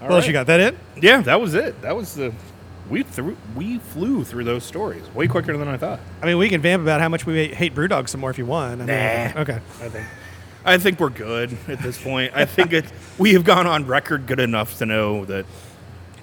[0.00, 0.46] what else you got?
[0.46, 0.76] That it?
[1.00, 1.80] Yeah, that was it.
[1.82, 2.32] That was the
[2.88, 6.00] we threw we flew through those stories way quicker than I thought.
[6.22, 8.46] I mean, we can vamp about how much we hate Brewdog some more if you
[8.46, 8.82] want.
[8.82, 9.40] I mean, Nah.
[9.42, 9.60] Okay.
[9.80, 10.06] I think
[10.64, 12.32] I think we're good at this point.
[12.34, 12.84] I think it
[13.18, 15.46] we have gone on record good enough to know that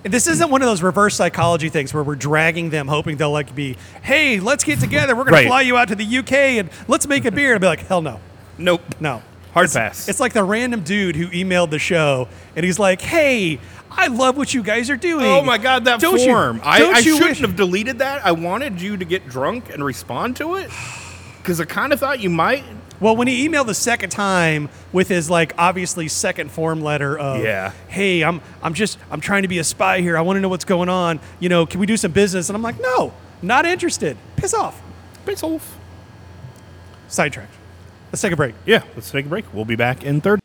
[0.10, 3.54] This isn't one of those reverse psychology things where we're dragging them, hoping they'll like
[3.56, 5.15] be, hey, let's get together.
[5.15, 5.48] We're gonna Right.
[5.48, 7.54] fly you out to the UK and let's make a beer.
[7.54, 8.20] And be like, hell no,
[8.58, 8.82] nope.
[9.00, 9.22] no.
[9.54, 10.08] Hard it's, pass.
[10.08, 14.38] It's like the random dude who emailed the show and he's like, hey, I love
[14.38, 15.26] what you guys are doing.
[15.26, 16.62] Oh my god, that Don't you- form!
[16.63, 18.24] I, don't I you shouldn't wish- have deleted that.
[18.26, 20.70] I wanted you to get drunk and respond to it
[21.41, 22.63] because I kind of thought you might.
[23.00, 27.44] Well, when he emailed the second time with his like obviously second form letter of
[27.44, 27.72] Yeah.
[27.88, 30.18] hey, I'm I'm just I'm trying to be a spy here.
[30.18, 31.20] I want to know what's going on.
[31.40, 32.50] You know, can we do some business?
[32.50, 34.18] And I'm like, no, not interested.
[34.36, 34.82] Piss off.
[35.26, 35.78] Piss off.
[37.08, 37.54] Sidetracked.
[38.12, 38.56] Let's take a break.
[38.66, 39.46] Yeah, let's take a break.
[39.54, 40.40] We'll be back in third.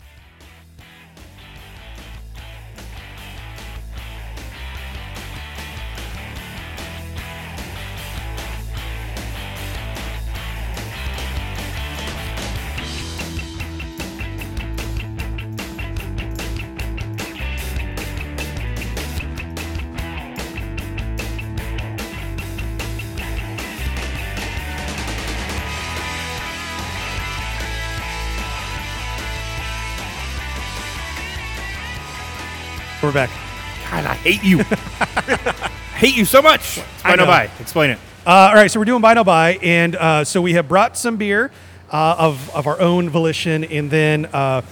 [34.23, 34.59] Hate you.
[35.97, 36.81] hate you so much.
[37.05, 37.25] I know.
[37.25, 37.27] know.
[37.27, 37.51] Bye.
[37.61, 37.99] Explain it.
[38.25, 40.97] Uh, all right, so we're doing buy no buy, and uh, so we have brought
[40.97, 41.51] some beer
[41.91, 44.63] uh, of of our own volition, and then uh,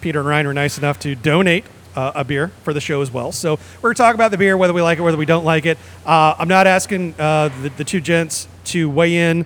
[0.00, 3.10] Peter and Ryan were nice enough to donate uh, a beer for the show as
[3.10, 3.32] well.
[3.32, 5.66] So we're gonna talk about the beer, whether we like it, whether we don't like
[5.66, 5.76] it.
[6.06, 9.44] Uh, I'm not asking uh, the, the two gents to weigh in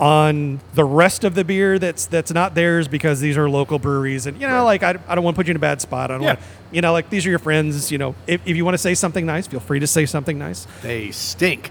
[0.00, 4.26] on the rest of the beer that's that's not theirs because these are local breweries,
[4.26, 6.10] and you know, like I, I don't want to put you in a bad spot.
[6.10, 6.28] I don't Yeah.
[6.34, 7.90] want, you know, like these are your friends.
[7.90, 10.38] You know, if, if you want to say something nice, feel free to say something
[10.38, 10.66] nice.
[10.82, 11.70] They stink.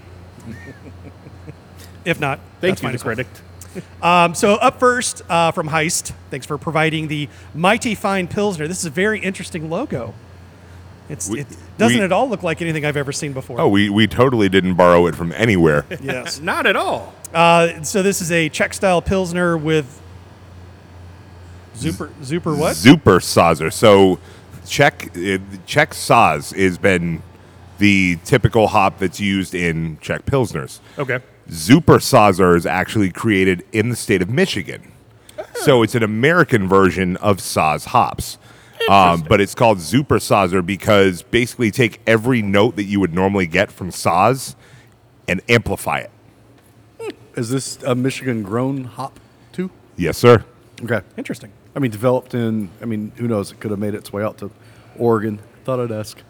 [2.04, 3.26] If not, Thank you, the.
[4.02, 8.66] Um, so up first uh, from Heist, thanks for providing the Mighty Fine Pilsner.
[8.66, 10.14] This is a very interesting logo.
[11.10, 13.60] It's, We- it doesn't we- at all look like anything I've ever seen before.
[13.60, 15.84] Oh, we, we totally didn't borrow it from anywhere.
[16.02, 16.40] yes.
[16.40, 17.14] Not at all.
[17.32, 20.00] Uh, so this is a Czech style Pilsner with
[21.76, 22.76] Zuper Zuper what?
[22.76, 23.72] Zuper Saazer.
[23.72, 24.18] So
[24.66, 27.22] Czech uh, Czech Saaz has been
[27.78, 30.80] the typical hop that's used in Czech Pilsners.
[30.98, 31.20] Okay.
[31.48, 34.92] Zuper Saazer is actually created in the state of Michigan.
[35.54, 38.38] So it's an American version of Saaz hops.
[38.88, 43.46] Um, but it's called Zuper Saazer because basically take every note that you would normally
[43.46, 44.54] get from Saaz
[45.26, 46.10] and amplify it.
[47.38, 49.20] Is this a Michigan grown hop
[49.52, 49.70] too?
[49.96, 50.44] Yes, sir.
[50.82, 51.02] Okay.
[51.16, 51.52] Interesting.
[51.76, 53.52] I mean, developed in, I mean, who knows?
[53.52, 54.50] It could have made its way out to
[54.96, 55.38] Oregon.
[55.62, 56.20] Thought I'd ask.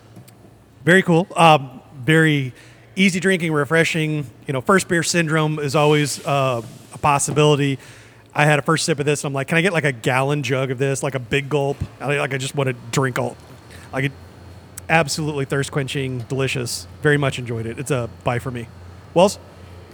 [0.85, 1.27] Very cool.
[1.35, 2.53] Um, very
[2.95, 4.27] easy drinking, refreshing.
[4.47, 6.61] You know, first beer syndrome is always uh,
[6.93, 7.79] a possibility.
[8.35, 9.93] I had a first sip of this, and I'm like, can I get like a
[9.93, 11.79] gallon jug of this, like a big gulp?
[12.01, 13.35] I, like I just want to drink all.
[13.95, 14.13] Like it,
[14.91, 16.87] absolutely thirst quenching, delicious.
[17.01, 17.79] Very much enjoyed it.
[17.79, 18.69] It's a buy for me.
[19.15, 19.39] Wells,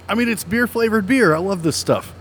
[0.09, 1.35] I mean, it's beer flavored beer.
[1.35, 2.13] I love this stuff.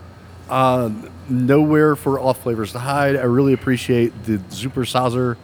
[0.50, 0.90] Uh,
[1.30, 3.16] nowhere for off flavors to hide.
[3.16, 5.38] I really appreciate the Super Saazer.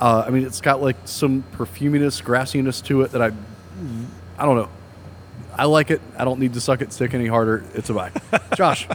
[0.00, 3.32] Uh, I mean, it's got like some perfuminess, grassiness to it that I,
[4.38, 4.68] I don't know.
[5.54, 6.00] I like it.
[6.16, 7.64] I don't need to suck it stick any harder.
[7.74, 8.10] It's a buy.
[8.56, 8.88] Josh,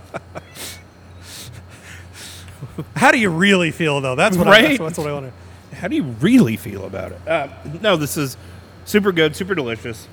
[2.95, 4.15] how do you really feel though?
[4.15, 5.75] That's what I, that's, that's what I want to.
[5.75, 7.27] How do you really feel about it?
[7.27, 7.49] Uh,
[7.81, 8.37] no, this is
[8.85, 10.07] super good, super delicious.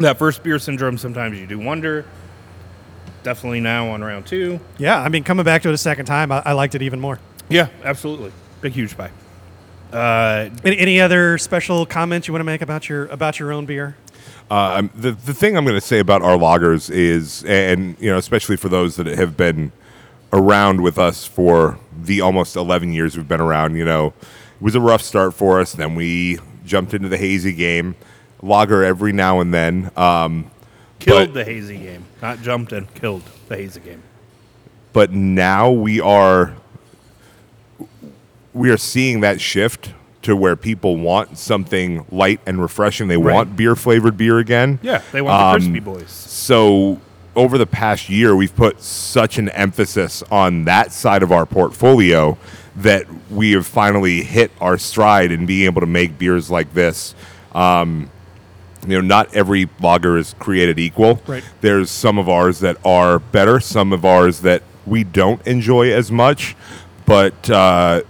[0.00, 2.06] That first beer syndrome, sometimes you do wonder.
[3.22, 4.58] Definitely now on round two.
[4.78, 7.00] Yeah, I mean, coming back to it a second time, I, I liked it even
[7.00, 7.20] more.
[7.50, 8.32] Yeah, absolutely.
[8.62, 9.10] Big, huge buy.
[9.92, 13.66] Uh, Any, any other special comments you want to make about your about your own
[13.66, 13.96] beer?
[14.50, 18.16] Uh, the the thing I'm going to say about our loggers is, and you know,
[18.16, 19.70] especially for those that have been
[20.32, 24.74] around with us for the almost 11 years we've been around, you know, it was
[24.76, 25.72] a rough start for us.
[25.72, 27.96] Then we jumped into the hazy game,
[28.42, 29.90] lager every now and then.
[29.96, 30.50] Um,
[30.98, 32.04] killed But- the hazy game.
[32.22, 34.02] Not jumped in, killed the hazy game.
[34.92, 36.54] but now we are
[38.52, 43.08] we are seeing that shift to where people want something light and refreshing.
[43.08, 43.34] They Right.
[43.34, 44.78] want beer flavored beer again.
[44.82, 46.10] Yeah, they want the Um, crispy boys.
[46.10, 46.98] So
[47.36, 52.36] over the past year, we've put such an emphasis on that side of our portfolio
[52.76, 57.14] that we have finally hit our stride in being able to make beers like this.
[57.54, 58.10] Um,
[58.82, 61.20] you know, not every lager is created equal.
[61.26, 61.44] Right.
[61.60, 66.10] There's some of ours that are better, some of ours that we don't enjoy as
[66.10, 66.56] much,
[67.06, 68.02] but uh,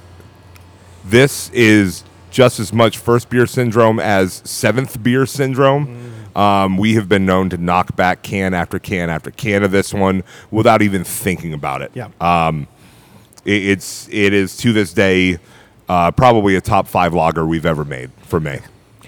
[1.04, 6.12] this is just as much first beer syndrome as seventh beer syndrome.
[6.36, 9.92] Um, we have been known to knock back can after can after can of this
[9.92, 11.90] one without even thinking about it.
[11.92, 12.10] Yeah.
[13.44, 15.38] It, it's it is to this day
[15.88, 18.60] uh, probably a top five lager we've ever made for me.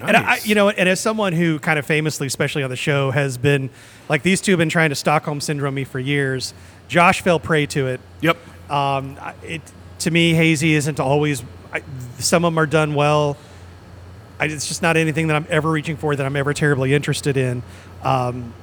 [0.07, 3.11] And I, you know, and as someone who kind of famously, especially on the show,
[3.11, 3.69] has been
[4.09, 6.53] like these two have been trying to Stockholm syndrome me for years.
[6.87, 8.01] Josh fell prey to it.
[8.21, 8.37] Yep.
[8.69, 9.61] Um, it
[9.99, 11.43] to me, hazy isn't always.
[11.71, 11.81] I,
[12.19, 13.37] some of them are done well.
[14.39, 17.37] I, it's just not anything that I'm ever reaching for that I'm ever terribly interested
[17.37, 17.63] in.
[18.03, 18.53] Um,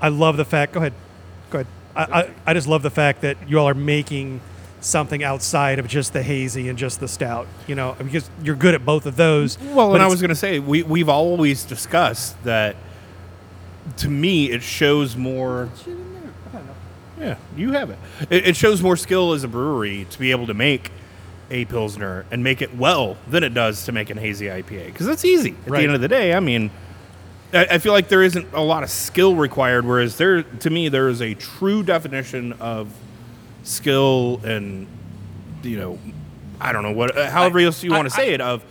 [0.00, 0.72] I love the fact.
[0.72, 0.92] Go ahead.
[1.50, 1.66] Go ahead.
[1.96, 4.40] I, I, I just love the fact that you all are making
[4.84, 7.46] something outside of just the hazy and just the stout.
[7.66, 9.58] You know, because you're good at both of those.
[9.58, 12.76] Well, and I was going to say, we, we've always discussed that
[13.98, 15.68] to me, it shows more.
[17.18, 17.98] Yeah, you have it.
[18.28, 18.48] it.
[18.48, 20.90] It shows more skill as a brewery to be able to make
[21.50, 24.86] a Pilsner and make it well than it does to make an hazy IPA.
[24.86, 25.54] Because that's easy.
[25.64, 25.78] At Right.
[25.80, 26.70] the end of the day, I mean,
[27.52, 30.88] I, I feel like there isn't a lot of skill required, whereas there, to me,
[30.88, 32.88] there is a true definition of
[33.64, 34.86] skill and,
[35.62, 35.98] you know,
[36.60, 38.64] I don't know what, uh, however else you I- want to say it, of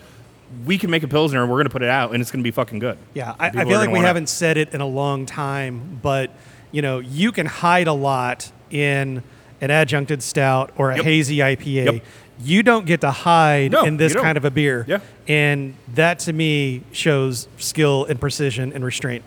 [0.66, 2.42] we can make a Pilsner and we're going to put it out and it's going
[2.42, 2.98] to be fucking good.
[3.14, 6.32] Yeah, I, I feel like we wanna- haven't said it in a long time, but
[6.72, 9.24] you know, you can hide a lot in
[9.62, 11.06] an adjuncted stout or a Yep.
[11.06, 11.86] hazy IPA.
[11.94, 12.04] Yep.
[12.44, 14.84] You don't get to hide No, in this kind of a beer.
[14.88, 15.00] Yeah.
[15.28, 19.24] And that to me shows skill and precision and restraint.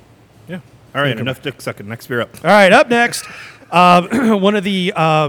[0.49, 0.59] Yeah.
[0.95, 1.89] All right, enough dick sucking.
[1.89, 2.31] Next beer up.
[2.45, 3.25] All right, up next,
[3.71, 5.29] uh, one of the uh,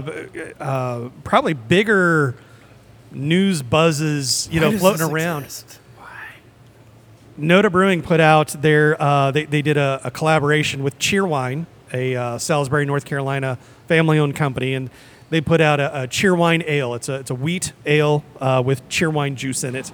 [0.60, 2.34] uh, probably bigger
[3.10, 5.44] news buzzes, you know, floating around.
[7.38, 12.16] Noda Brewing put out their uh, they, they did a, a collaboration with Cheerwine, a
[12.16, 14.90] uh, Salisbury, North Carolina family-owned company, and
[15.30, 16.94] they put out a, a Cheerwine ale.
[16.94, 19.92] It's a it's a wheat ale uh, with Cheerwine juice in it.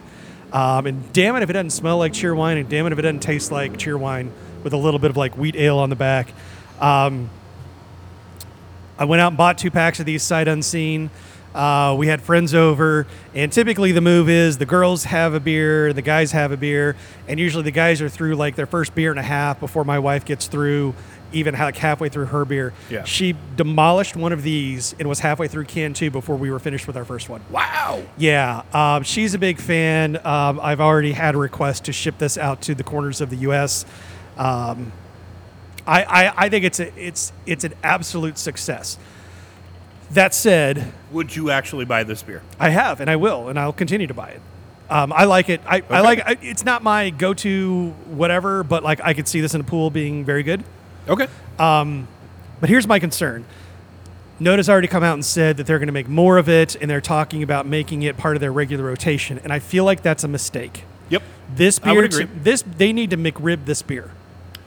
[0.52, 3.02] Um, and damn it if it doesn't smell like Cheerwine, and damn it if it
[3.02, 4.30] doesn't taste like Cheerwine
[4.62, 6.32] with a little bit of like wheat ale on the back.
[6.80, 7.28] Um,
[8.98, 11.10] I went out and bought two packs of these sight unseen.
[11.54, 15.92] Uh, we had friends over, and typically the move is the girls have a beer,
[15.92, 16.96] the guys have a beer,
[17.28, 20.00] and usually the guys are through like their first beer and a half before my
[20.00, 20.94] wife gets through,
[21.32, 22.72] even like halfway through her beer.
[22.90, 23.04] Yeah.
[23.04, 26.88] She demolished one of these and was halfway through can two before we were finished
[26.88, 27.40] with our first one.
[27.50, 28.02] Wow.
[28.16, 30.16] Yeah, um, she's a big fan.
[30.26, 33.36] Um, I've already had a request to ship this out to the corners of the
[33.36, 33.86] U.S.
[34.36, 34.90] Um,
[35.86, 38.98] I, I, I think it's a, it's it's an absolute success.
[40.12, 42.42] That said, Would you actually buy this beer?
[42.58, 44.40] I have and I will and I'll continue to buy it.
[44.90, 45.60] Um, I like it.
[45.66, 46.20] I, I like.
[46.26, 49.90] I, it's not my go-to whatever, but like I could see this in a pool
[49.90, 50.62] being very good.
[51.08, 51.26] Okay.
[51.58, 52.06] Um,
[52.60, 53.44] But here's my concern.
[54.38, 56.90] Noda's already come out and said that they're going to make more of it, and
[56.90, 59.38] they're talking about making it part of their regular rotation.
[59.42, 60.84] And I feel like that's a mistake.
[61.08, 61.22] Yep.
[61.54, 62.40] This I would beer, agree.
[62.42, 64.10] this they need to McRib this beer.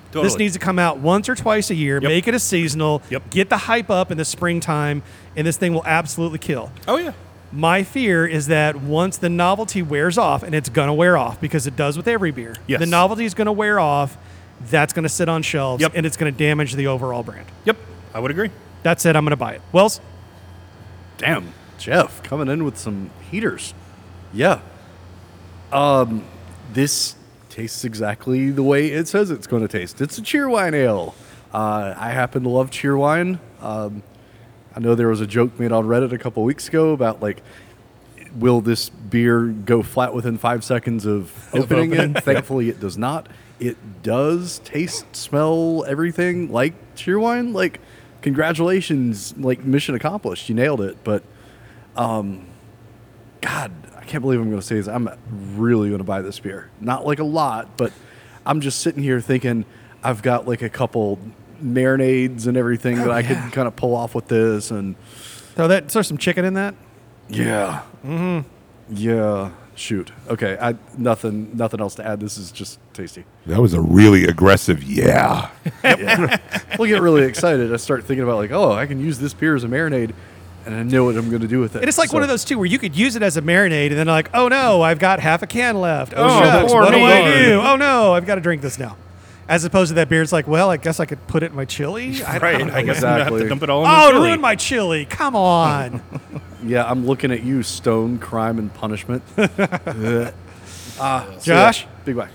[0.08, 0.24] Totally.
[0.26, 1.96] This needs to come out once or twice a year.
[2.02, 2.10] Yep.
[2.10, 3.02] Make it a seasonal.
[3.10, 3.30] Yep.
[3.30, 5.04] Get the hype up in the springtime,
[5.36, 6.72] and this thing will absolutely kill.
[6.88, 7.14] Oh yeah.
[7.52, 11.68] My fear is that once the novelty wears off, and it's gonna wear off because
[11.68, 12.56] it does with every beer.
[12.68, 12.80] Yes.
[12.80, 14.18] The novelty is gonna wear off.
[14.70, 15.92] That's gonna sit on shelves, Yep.
[15.96, 17.46] and it's gonna damage the overall brand.
[17.66, 17.78] Yep,
[18.14, 18.50] I would agree.
[18.84, 19.16] That's it.
[19.16, 19.62] I'm gonna buy it.
[19.72, 20.02] Wells,
[21.18, 23.74] Damn, Jeff coming in with some heaters.
[24.34, 24.60] Yeah.
[25.72, 26.24] Um,
[26.74, 27.16] this
[27.58, 30.00] tastes exactly the way it says it's going to taste.
[30.00, 31.16] It's a Cheerwine ale.
[31.52, 33.40] Uh, I happen to love Cheerwine.
[33.62, 34.04] Um,
[34.76, 37.42] I know there was a joke made on Reddit a couple weeks ago about like,
[38.36, 42.24] will this beer go flat within five seconds of opening it?
[42.24, 43.28] Thankfully, it does not.
[43.60, 47.56] It does taste, smell, everything like Cheerwine.
[47.56, 47.80] Like,
[48.22, 49.36] congratulations!
[49.36, 50.48] Like, mission accomplished.
[50.48, 51.04] You nailed it.
[51.04, 51.24] But
[51.96, 54.88] God, I can't believe I'm going to say this.
[54.88, 55.10] I'm
[55.56, 56.70] really going to buy this beer.
[56.82, 57.94] Not like a lot, but
[58.46, 59.66] I'm just sitting here thinking
[60.04, 61.20] I've got like a couple
[61.64, 63.44] marinades and everything that I yeah.
[63.44, 64.72] could kind of pull off with this.
[64.72, 65.00] And
[65.56, 65.92] throw that.
[65.92, 66.76] Throw some chicken in that.
[67.30, 68.48] yeah, mm-hmm.
[68.90, 69.52] yeah.
[69.76, 70.12] Shoot.
[70.28, 70.58] Okay.
[70.60, 71.56] I nothing.
[71.56, 72.20] Nothing else to add.
[72.20, 73.26] This is just tasty.
[73.46, 75.52] That was a really aggressive yeah.
[76.80, 77.72] We'll get really excited.
[77.72, 80.16] I start thinking about like, oh, I can use this beer as a marinade,
[80.68, 81.80] and I know what I'm going to do with it.
[81.80, 83.88] And it's like one of those too, where you could use it as a marinade,
[83.88, 86.14] and then like, oh no, I've got half a can left.
[86.16, 87.62] Oh, Oh, shucks, poor what do I do?
[87.62, 88.96] Oh no, I've got to drink this now.
[89.50, 91.56] As opposed to that beer, it's like, well, I guess I could put it in
[91.56, 92.22] my chili.
[92.22, 92.74] I, Right, I don't know.
[92.76, 93.44] I guess I'm gonna have Exactly.
[93.44, 94.28] to dump it all in Oh, the it chili.
[94.28, 95.06] ruined my chili.
[95.06, 96.02] Come on.
[96.66, 99.22] Yeah, I'm looking at you, Stone, Crime, and Punishment.
[99.38, 100.34] Ugh.
[101.00, 101.86] Ah, so yeah, Josh?
[102.04, 102.30] big buy.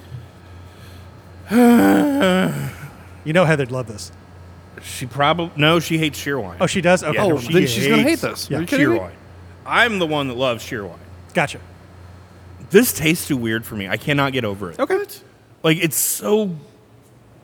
[3.24, 4.12] You know Heather'd love this.
[4.82, 6.56] She probably no, she hates Cheerwine.
[6.60, 7.02] Oh, she does?
[7.04, 7.14] Okay.
[7.16, 7.54] Yeah, Oh, mind.
[7.54, 8.50] then she's gonna hate hates this.
[8.50, 8.98] Are Are you you kidding sheer me?
[8.98, 9.12] wine.
[9.64, 10.98] I'm the one that loves Cheerwine.
[11.34, 11.60] Gotcha.
[12.70, 13.88] This tastes too weird for me.
[13.88, 14.78] I cannot get over it.
[14.80, 14.98] Okay.
[15.62, 16.56] Like it's so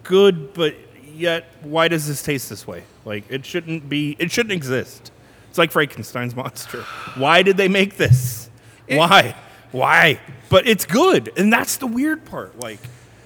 [0.02, 0.74] good, but
[1.14, 2.82] yet why does this taste this way?
[3.04, 4.16] Like it shouldn't be.
[4.18, 5.12] It shouldn't exist.
[5.48, 6.82] It's like Frankenstein's monster.
[7.16, 8.50] Why did they make this?
[8.88, 9.34] Why?
[9.70, 10.18] Why?
[10.48, 12.58] But it's good, and that's the weird part.
[12.58, 12.80] Like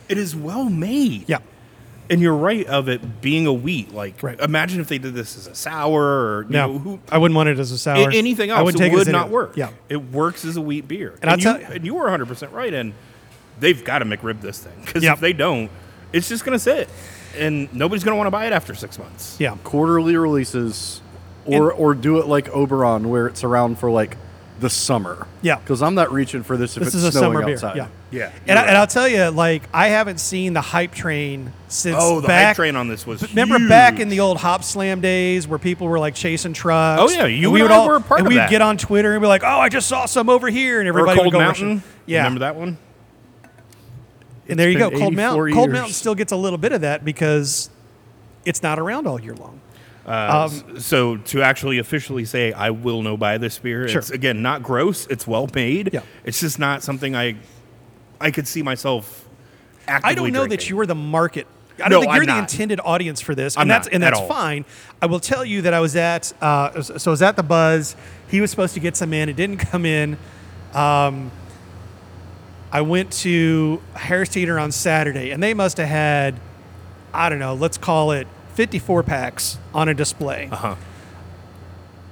[0.09, 1.29] it is well made.
[1.29, 1.39] Yeah.
[2.11, 3.95] And you're right of it being a wheat.
[3.95, 4.39] Like Right.
[4.41, 7.37] imagine if they did this as a sour or you No, know, who, I wouldn't
[7.37, 8.11] want it as a sour.
[8.11, 8.59] a- anything else.
[8.59, 9.57] I would it take it would as any- not work.
[9.57, 9.71] Yeah.
[9.89, 11.11] it works as a wheat beer.
[11.23, 12.73] And And, I'll you, tell- and you were 100 percent right.
[12.75, 12.93] And
[13.61, 15.15] they've got to McRib this thing because Yep.
[15.15, 15.71] if they don't,
[16.13, 16.89] it's just going to sit,
[17.39, 19.37] and nobody's going to want to buy it after six months.
[19.39, 19.57] Yeah.
[19.65, 21.01] Quarterly releases,
[21.47, 24.17] or And- or do it like Oberon, where it's around for like
[24.61, 25.27] the summer.
[25.41, 25.57] Yeah.
[25.57, 27.55] Because I'm not reaching for this if This it's is a snowing summer beer.
[27.55, 27.77] outside.
[27.77, 27.87] Yeah.
[28.13, 31.97] Yeah, And, I, and I'll tell you, like, I haven't seen the hype train since
[31.99, 33.71] Oh, the back, hype train on this was Remember huge.
[33.71, 37.01] back in the old Hop Slam days where people were like chasing trucks?
[37.03, 38.51] Oh, yeah, you we and would all, were a part and we'd that.
[38.51, 40.93] get on Twitter and be like, "Oh, I just saw some over here," and or
[40.93, 41.83] everybody Cold would go Mountain.
[42.05, 42.77] Yeah, remember that one?
[44.49, 44.91] and there you go.
[44.91, 45.55] Cold 84 Mountain.
[45.55, 45.71] Cold.
[45.71, 47.71] Mountain still gets a little bit of that because
[48.45, 49.61] it's not around all year long.
[50.05, 54.01] Uh, s- so to actually officially say I will no buy this beer, Sure.
[54.01, 55.07] it's again not gross.
[55.07, 55.91] It's well made.
[55.93, 56.01] Yeah.
[56.25, 57.37] It's just not something I
[58.23, 59.27] I could see myself.
[59.87, 61.47] Actively I don't know that you are the market.
[61.83, 62.53] I don't No, think you're I'm the not.
[62.53, 64.29] intended audience for this, I'm and that's not and at that's all.
[64.29, 64.65] fine.
[65.01, 67.97] I will tell you that I was at uh, so I was at the Buzz.
[68.29, 69.29] He was supposed to get some in.
[69.29, 70.17] It didn't come in.
[70.75, 71.31] Um,
[72.71, 76.41] I went to Harris Teeter on Saturday, and they must have had
[77.13, 77.55] I don't know.
[77.55, 80.49] Let's call it 54 packs on a display.
[80.53, 80.77] Uh-huh.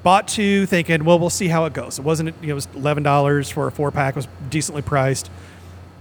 [0.02, 1.98] Bought two, thinking, well, we'll see how it goes.
[1.98, 4.14] It wasn't, you know, it was eleven dollars for a four pack.
[4.14, 5.30] It was decently priced.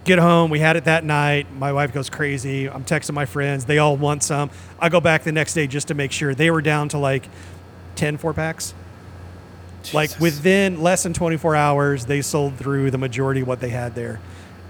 [0.10, 1.54] Get home, we had it that night.
[1.54, 2.68] My wife goes crazy.
[2.68, 3.66] I'm texting my friends.
[3.66, 4.50] They all want some.
[4.80, 6.34] I go back the next day just to make sure.
[6.34, 7.30] They were down to like
[7.94, 8.74] 10 four packs.
[9.94, 13.94] Like within less than 24 hours, they sold through the majority of what they had
[13.94, 14.20] there.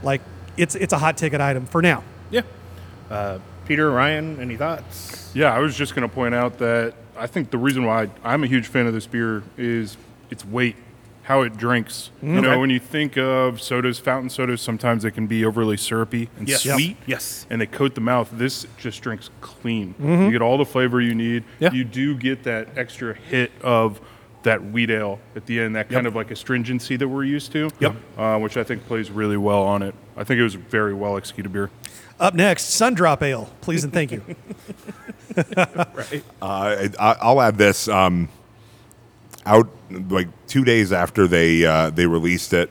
[0.04, 0.20] Like
[0.58, 2.04] it's it's a hot ticket item for now.
[2.30, 2.42] Yeah.
[3.10, 5.32] Uh, Peter, Ryan, any thoughts?
[5.34, 8.44] Yeah, I was just going to point out that I think the reason why I'm
[8.44, 9.96] a huge fan of this beer is
[10.30, 10.76] its weight,
[11.30, 12.10] how it drinks.
[12.24, 12.60] You know, Okay.
[12.60, 16.64] when you think of sodas, fountain sodas, sometimes they can be overly syrupy and Yes.
[16.64, 16.98] sweet.
[17.06, 17.46] Yes.
[17.52, 18.30] And they coat the mouth.
[18.34, 19.94] This just drinks clean.
[20.02, 21.44] You get all the flavor you need.
[21.60, 21.72] Yeah.
[21.72, 24.02] You do get that extra hit of
[24.42, 27.70] that wheat ale at the end, that kind of like astringency that we're used to.
[27.80, 27.96] Yep.
[28.18, 29.94] Uh, which I think plays really well on it.
[30.18, 31.70] I think it was a very well executed beer.
[32.20, 33.50] Up next, Sundrop Ale.
[33.62, 34.24] Please and thank you.
[35.38, 36.24] Right.
[36.42, 37.88] Uh, I, I'll add this.
[37.88, 38.30] Um,
[39.46, 42.70] out like two days after they uh, they released it,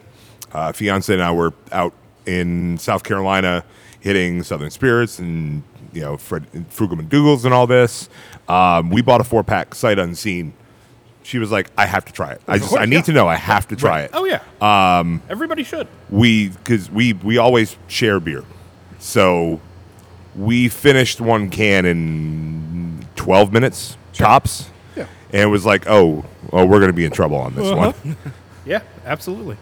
[0.53, 1.93] uh, fiance and I were out
[2.27, 3.65] in South Carolina
[4.01, 5.63] hitting Southern Spirits and
[5.93, 8.09] you know Fred, Frugal McDougal's and all this.
[8.49, 10.55] Um, we bought a four pack sight unseen.
[11.23, 12.41] She was like, "I have to try it.
[12.49, 13.29] I just I need to know.
[13.29, 14.41] I have to try it." Oh yeah.
[14.61, 15.87] Um, Everybody should.
[16.09, 18.45] we because we we always share beer,
[18.99, 19.61] so
[20.35, 24.71] we finished one can in twelve minutes tops.
[24.97, 25.07] Yeah.
[25.33, 27.95] And it was like, oh, oh, we're gonna be in trouble on this one.
[28.67, 29.57] Yeah, absolutely.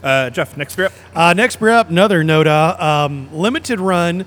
[0.00, 0.92] Uh, Jeff, next beer up.
[1.12, 4.24] Uh, next beer up, another Noda um, limited run.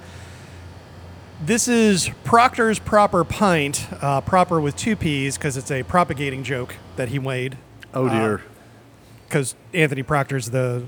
[1.44, 6.76] This is Proctor's Proper Pint, uh, proper with two P's because it's a propagating joke
[6.98, 7.58] that he made.
[7.94, 8.42] Oh dear.
[9.28, 10.84] Because Anthony Proctor's the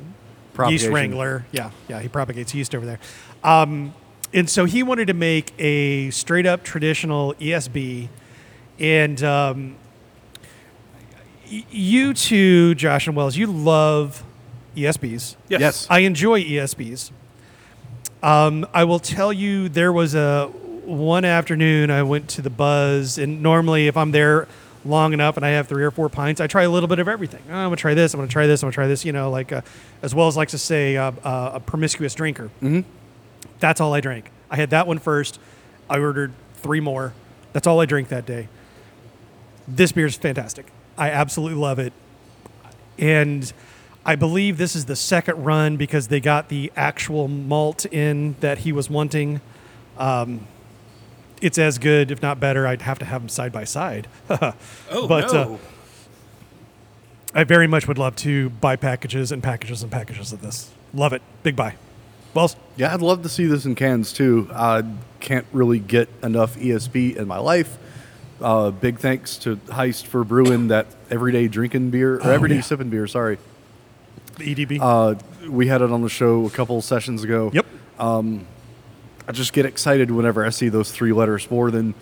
[0.70, 1.46] yeast wrangler.
[1.54, 3.00] Yeah, yeah, he propagates yeast over there.
[3.44, 3.94] Um,
[4.34, 8.10] and so he wanted to make a straight up traditional ESB.
[8.80, 9.76] And um, y-
[11.70, 14.24] you two, Josh and Wells, you love
[14.76, 15.36] ESBs.
[15.50, 15.62] Yes.
[15.62, 15.88] Yes.
[15.90, 17.12] I enjoy ESBs.
[18.22, 20.48] Um, I will tell you, there was a
[20.86, 24.48] one afternoon I went to the Buzz, and normally if I'm there
[24.86, 27.08] long enough and I have three or four pints, I try a little bit of
[27.08, 27.42] everything.
[27.50, 28.14] Oh, I'm gonna try this.
[28.14, 28.64] I'm gonna try this.
[28.64, 29.06] I'm gonna try this.
[29.06, 29.62] You know, like uh,
[30.02, 32.50] as well as likes to say uh, uh, a promiscuous drinker.
[32.62, 32.82] Mm-hmm.
[33.60, 34.32] That's all I drank.
[34.50, 35.40] I had that one first.
[35.90, 37.14] I ordered three more.
[37.54, 38.48] That's all I drank that day.
[39.68, 40.66] This beer is fantastic.
[40.98, 41.94] I absolutely love it.
[43.00, 43.52] And
[44.06, 48.60] I believe this is the second run because they got the actual malt in that
[48.60, 49.42] he was wanting.
[49.98, 50.48] Um,
[51.42, 52.68] it's as good, if not better.
[52.68, 54.08] I'd have to have them side by side.
[54.92, 55.54] Oh, But, no.
[55.56, 55.58] uh,
[57.36, 60.72] I very much would love to buy packages and packages and packages of this.
[60.94, 61.22] Love it.
[61.42, 61.76] Big buy.
[62.36, 62.56] Wells?
[62.78, 64.48] Yeah, I'd love to see this in cans too.
[64.54, 64.84] I
[65.20, 67.78] can't really get enough ESB in my life.
[68.44, 72.62] Uh, big thanks to Heist for brewing that everyday drinking beer or everyday yeah.
[72.62, 73.08] sipping beer.
[73.08, 73.38] Sorry,
[74.38, 74.80] The EDB?
[74.82, 75.16] uh,
[75.50, 77.52] we had it on the show a couple sessions ago.
[77.54, 77.66] yep.
[78.00, 81.94] I just get excited whenever I see those three letters more than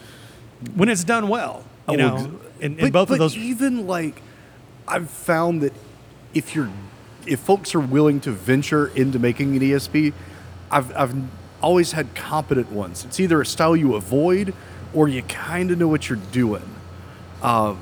[0.74, 1.64] When it's done well.
[1.88, 2.26] You Oh, know, ex-
[2.60, 3.38] in, in but- both but of those.
[3.38, 4.20] even like
[4.88, 5.74] I've found that
[6.34, 6.70] if you're
[7.28, 10.14] if folks are willing to venture into making an ESB,
[10.72, 11.14] I've I've
[11.62, 13.06] always had competent ones.
[13.06, 14.56] It's either a style you avoid
[14.94, 16.64] or you kind of know what you're doing.
[17.42, 17.78] Um,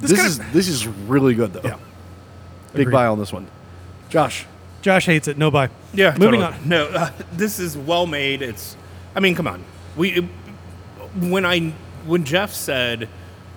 [0.00, 1.60] This this is of- this is really good though.
[1.64, 1.76] Yeah.
[2.72, 2.92] Big Agreed.
[2.92, 3.46] buy on this one.
[4.08, 4.46] Josh,
[4.80, 5.36] Josh hates it.
[5.38, 5.68] No buy.
[5.94, 6.44] Yeah, Moving totally.
[6.62, 6.68] on.
[6.68, 8.42] No, uh, this is well made.
[8.42, 8.76] It's,
[9.14, 9.62] I mean, come on.
[9.96, 10.20] We,
[11.20, 11.72] when I,
[12.06, 13.08] when Jeff said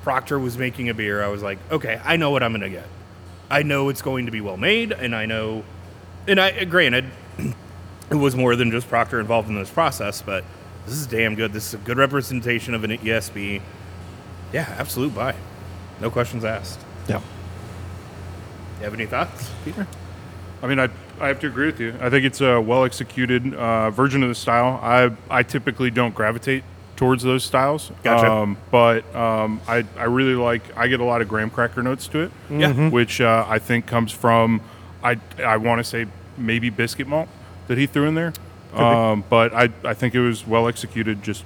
[0.04, 2.88] Proctor was making a beer, I was like, okay, I know what I'm gonna get.
[3.50, 5.64] I know it's going to be well made, and I know,
[6.28, 7.06] and I granted,
[8.10, 10.44] it was more than just Proctor involved in this process, but
[10.86, 11.54] this is damn good.
[11.54, 13.62] This is a good representation of an ESB.
[14.54, 15.36] Yeah, absolute buy.
[16.00, 16.80] No questions asked.
[17.08, 17.22] Yeah.
[18.80, 19.88] You have any thoughts, Peter?
[20.62, 21.96] I mean, I, I have to agree with you.
[22.02, 24.80] I think it's a well executed uh, version of the style.
[24.82, 26.64] I I typically don't gravitate
[26.96, 27.92] towards those styles.
[28.04, 28.32] Gotcha.
[28.32, 30.64] Um, but um, I I really like.
[30.78, 32.32] I get a lot of graham cracker notes to it.
[32.50, 32.90] Yeah.
[32.90, 34.62] Which uh, I think comes from
[35.04, 36.08] I I want to say
[36.38, 37.30] maybe biscuit malt
[37.68, 38.34] that he threw in there.
[38.78, 41.24] Um, but I I think it was well executed.
[41.24, 41.44] Just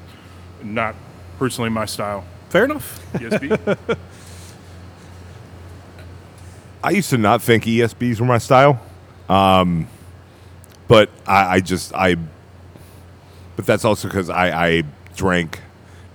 [0.64, 0.96] not
[1.38, 2.26] personally my style.
[2.50, 3.00] Fair enough.
[3.14, 3.98] ESB.
[6.84, 8.80] I used to not think ESBs were my style,
[9.28, 9.88] um,
[10.88, 12.16] but I, I just I.
[13.56, 14.84] But that's also because I, I
[15.16, 15.60] drank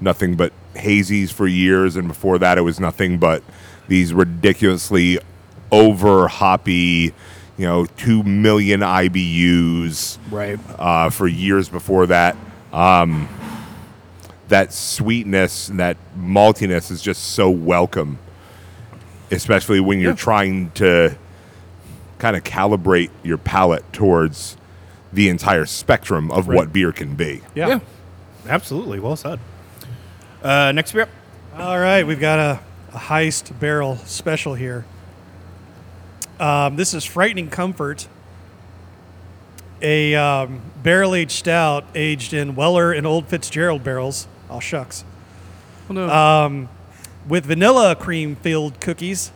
[0.01, 3.43] nothing but hazies for years, and before that, it was nothing but
[3.89, 5.19] these ridiculously
[5.71, 7.13] over hoppy,
[7.57, 10.59] you know, two million IBUs right?
[10.79, 12.37] uh, for years before that.
[12.73, 13.29] Um,
[14.49, 18.19] that sweetness and that maltiness is just so welcome,
[19.31, 20.17] especially when you're Yeah.
[20.17, 21.17] trying to
[22.19, 24.57] kind of calibrate your palate towards
[25.13, 27.41] the entire spectrum of what beer can be.
[27.55, 27.79] Yeah.
[28.49, 28.99] absolutely.
[29.01, 29.39] Well said.
[30.43, 31.09] Uh, next beer.
[31.57, 32.61] All right, we've got a,
[32.93, 34.85] a heist barrel special here.
[36.41, 38.09] Um, this is Frightening Comfort,
[39.81, 44.27] a um, barrel aged stout aged in Weller and Old Fitzgerald barrels.
[44.51, 45.05] Oh, shucks.
[45.89, 46.09] Oh, no.
[46.09, 46.69] Um,
[47.29, 49.31] with vanilla cream filled cookies,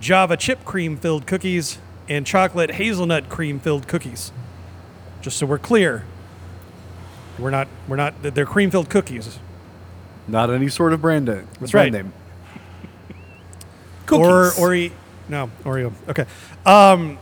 [0.00, 1.78] Java chip cream filled cookies,
[2.08, 4.32] and chocolate hazelnut cream filled cookies.
[5.22, 6.04] Just so we're clear,
[7.38, 9.38] we're not, we're not, they're cream filled cookies.
[10.26, 11.46] Not any sort of brand name.
[11.60, 12.04] That's brand right.
[12.04, 12.12] name.
[14.10, 14.58] Or Cookies.
[15.28, 15.92] No Oreo.
[16.08, 16.26] Okay,
[16.66, 17.18] um,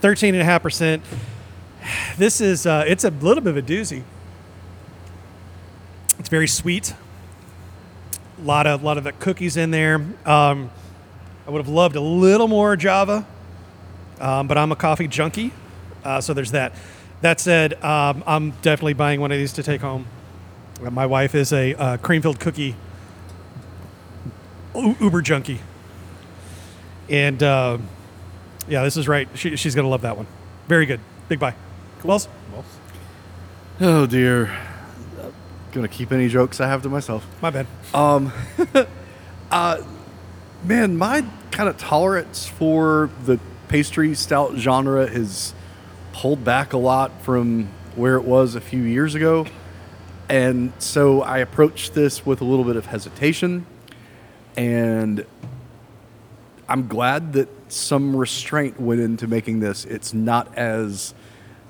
[0.00, 1.02] thirteen and a half percent.
[2.16, 4.02] This is uh, it's a little bit of a doozy.
[6.18, 6.94] It's very sweet.
[8.38, 9.96] A lot of lot of the cookies in there.
[10.26, 10.70] Um,
[11.46, 13.26] I would have loved a little more Java,
[14.20, 15.52] um, but I'm a coffee junkie,
[16.04, 16.74] uh, so there's that.
[17.22, 20.06] That said, um, I'm definitely buying one of these to take home.
[20.84, 22.76] Uh, My wife is a uh, cream-filled cookie
[24.74, 25.60] Uber junkie.
[27.08, 27.78] And uh,
[28.68, 29.28] yeah, this is right.
[29.34, 30.26] She, she's going to love that one.
[30.66, 31.00] Very good.
[31.28, 31.54] Big buy.
[32.04, 32.28] Wells?
[32.52, 32.66] Wells?
[33.80, 34.56] Oh dear.
[35.72, 37.26] Gonna keep any jokes I have to myself.
[37.42, 37.66] My bad.
[40.64, 43.38] Man, my kind of tolerance for the
[43.68, 45.54] pastry stout genre has
[46.12, 49.46] pulled back a lot from where it was a few years ago.
[50.28, 53.66] And so I approached this with a little bit of hesitation.
[54.56, 55.24] And
[56.68, 59.84] I'm glad that some restraint went into making this.
[59.84, 61.14] It's not as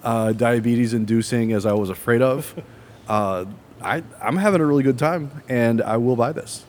[0.03, 2.55] uh, diabetes inducing as I was afraid of.
[3.09, 3.47] Uh,
[3.81, 6.63] I, I'm having a really good time, and I will buy this.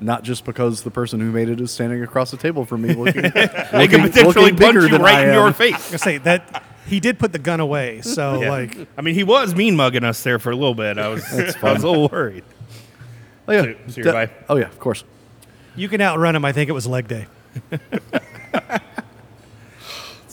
[0.00, 2.94] Not just because the person who made it is standing across the table from me
[2.94, 5.34] looking, I could looking, potentially looking punch bigger you than right I in am.
[5.36, 5.88] your face.
[5.90, 8.50] I was say that he did put the gun away, so Yeah.
[8.50, 10.98] like I mean, he was mean mugging us there for a little bit.
[10.98, 12.42] I was, I was a little worried.
[13.46, 13.62] Oh, yeah.
[13.62, 14.30] So- so you're De- by?
[14.48, 15.04] oh, yeah, of course.
[15.76, 16.44] you can outrun him.
[16.44, 17.28] I think it was leg day.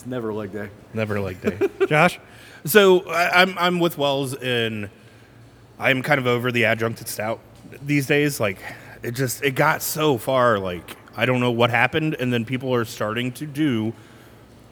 [0.02, 0.70] It's never leg day.
[0.96, 1.70] Never like day.
[1.86, 2.20] Josh,
[2.66, 4.90] So I, I'm I'm with Wells, and
[5.78, 7.40] I'm kind of over the adjuncted stout
[7.84, 8.40] these days.
[8.40, 8.58] Like
[9.04, 10.58] it just it got so far.
[10.58, 13.94] Like I don't know what happened, and then people are starting to do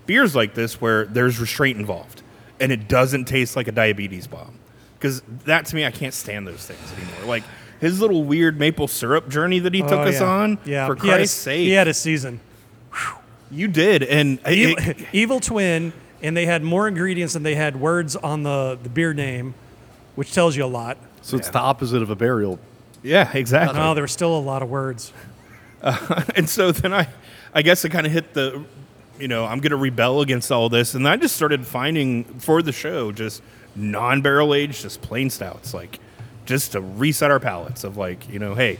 [0.07, 2.23] beers like this where there's restraint involved,
[2.59, 4.57] and it doesn't taste like a diabetes bomb.
[4.97, 7.27] Because that to me, I can't stand those things anymore.
[7.27, 7.43] Like
[7.79, 10.27] his little weird maple syrup journey that he took Oh, us yeah.
[10.27, 10.57] on.
[10.65, 12.39] Yeah, for he a- Christ's sake, he had a season.
[13.51, 17.79] you did, and it- Evil, Evil Twin, and they had more ingredients than they had
[17.79, 19.53] words on the the beer name,
[20.15, 20.97] which tells you a lot.
[21.21, 22.59] So it's the opposite of a burial.
[23.03, 23.77] yeah, exactly.
[23.79, 25.11] No, there were still a lot of words.
[25.81, 27.07] Uh, and so then I,
[27.53, 28.63] I guess I kind of hit the,
[29.19, 32.61] you know, I'm going to rebel against all this, and I just started finding for
[32.61, 33.41] the show just
[33.75, 35.99] non-barrel aged, just plain stouts, like
[36.49, 38.79] just to reset our palates of like, you know, hey,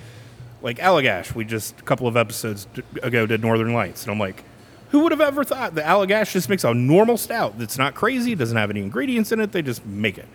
[0.62, 2.68] like Allagash, we just a couple of episodes
[3.04, 4.44] ago did Northern Lights, and I'm like,
[4.90, 8.34] who would have ever thought that Allagash just makes a normal stout that's not crazy,
[8.34, 10.28] doesn't have any ingredients in it, they just make it.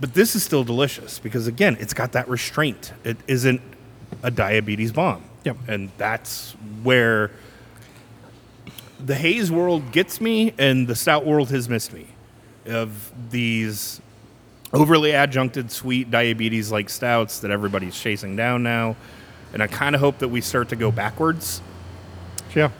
[0.00, 2.92] But this is still delicious because again, it's got that restraint.
[3.04, 3.62] It isn't
[4.24, 5.22] a diabetes bomb.
[5.44, 5.56] Yep.
[5.68, 7.30] And that's where
[8.98, 12.08] the haze world gets me and the stout world has missed me.
[12.66, 14.00] Of these
[14.74, 18.96] overly adjuncted sweet diabetes like stouts that everybody's chasing down now.
[19.52, 21.62] And I kind of hope that we start to go backwards,
[22.54, 22.70] Yeah.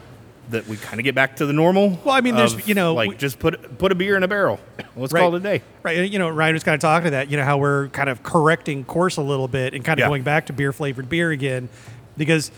[0.51, 1.99] that we kind of get back to the normal.
[2.05, 4.23] Well, I mean, there's- of, you know, like we- just put put a beer in
[4.25, 4.59] a barrel.
[4.97, 5.21] Let's Right.
[5.21, 5.63] call it a day.
[5.83, 6.11] Right.
[6.11, 8.23] You know, Ryan was kind of talking to that, you know, how we're kind of
[8.23, 10.09] correcting course a little bit and kind of Yeah.
[10.09, 11.69] going back to beer flavored beer again
[12.17, 12.51] because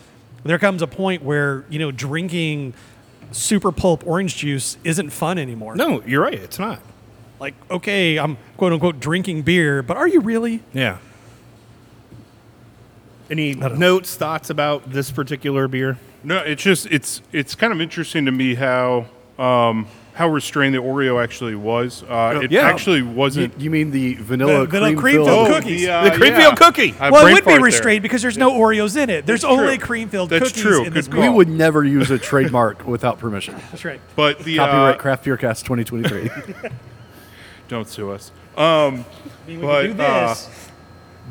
[0.44, 2.72] there comes a point where, you know, drinking
[3.32, 5.74] super pulp orange juice isn't fun anymore.
[5.76, 6.34] No, you're right.
[6.34, 6.80] It's not.
[7.38, 10.62] Like, okay, I'm quote unquote drinking beer, but are you really?
[10.72, 10.98] Yeah.
[13.30, 15.98] Any notes, thoughts about this particular beer?
[16.22, 19.06] No, it's just it's it's kind of interesting to me how
[19.38, 22.04] um, how restrained the Oreo actually was.
[22.04, 22.62] Uh, it Yeah.
[22.62, 23.60] actually wasn't.
[23.60, 25.26] you mean the vanilla, The vanilla cream, cream filled?
[25.28, 25.80] filled Oh, cookies.
[25.82, 26.40] the, uh, The cream yeah.
[26.40, 26.94] filled cookie.
[27.00, 27.64] I well, it would be fart there.
[27.64, 29.26] restrained because there's no Oreos in it.
[29.26, 30.78] There's That's only cream filled That's cookies true.
[30.78, 31.20] in Good this call.
[31.20, 33.56] We would never use a trademark without permission.
[33.72, 34.00] That's right.
[34.14, 36.30] But the Copyright uh, Craft Beer Cast 2023.
[37.68, 38.30] don't sue us.
[38.56, 39.04] Um,
[39.44, 40.34] I mean, we But, could do uh.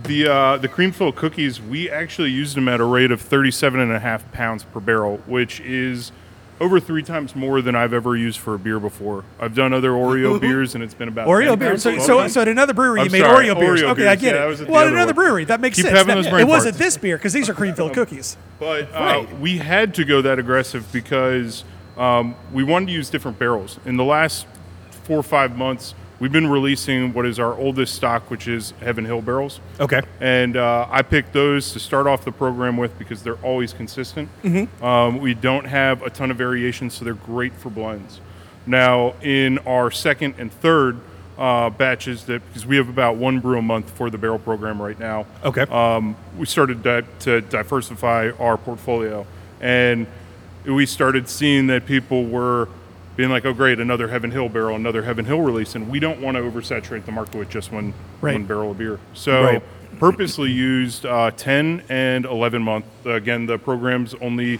[0.03, 3.79] The uh, the cream filled cookies, we actually used them at a rate of 37
[3.79, 6.11] and a half pounds per barrel, which is
[6.59, 9.23] over three times more than I've ever used for a beer before.
[9.39, 11.81] I've done other Oreo beers, and it's been about Oreo beers.
[11.81, 13.81] So, so, so at another brewery, I'm you made sorry, Oreo beers.
[13.81, 14.47] Oreo okay, I get Yeah, it.
[14.47, 15.15] was at the well, at another one.
[15.15, 15.97] brewery, that makes Keep sense.
[15.97, 18.35] having That- those brain it wasn't this beer because these are cream filled cookies.
[18.59, 19.39] But uh, Right.
[19.39, 21.63] we had to go that aggressive because
[21.97, 23.79] um, we wanted to use different barrels.
[23.85, 24.45] In the last
[25.05, 29.05] four or five months, we've been releasing what is our oldest stock, which is Heaven
[29.05, 29.59] Hill barrels.
[29.79, 30.01] Okay.
[30.19, 34.29] And uh, I picked those to start off the program with because they're always consistent.
[34.81, 38.19] Um, we don't have a ton of variations, so they're great for blends.
[38.65, 40.99] Now, in our second and third
[41.37, 44.81] uh, batches, that because we have about one brew a month for the barrel program
[44.81, 45.63] right now Okay.
[45.63, 49.27] um, we started di- to diversify our portfolio,
[49.59, 50.07] and
[50.65, 52.69] we started seeing that people were
[53.15, 56.19] being like, "Oh, great, another Heaven Hill barrel, another Heaven Hill release," and we don't
[56.21, 58.33] want to oversaturate the market with just one Right.
[58.33, 58.99] one barrel of beer.
[59.13, 59.63] So, Right.
[59.99, 62.85] purposely used uh, 10 and 11 month.
[63.05, 64.59] Again, the program's only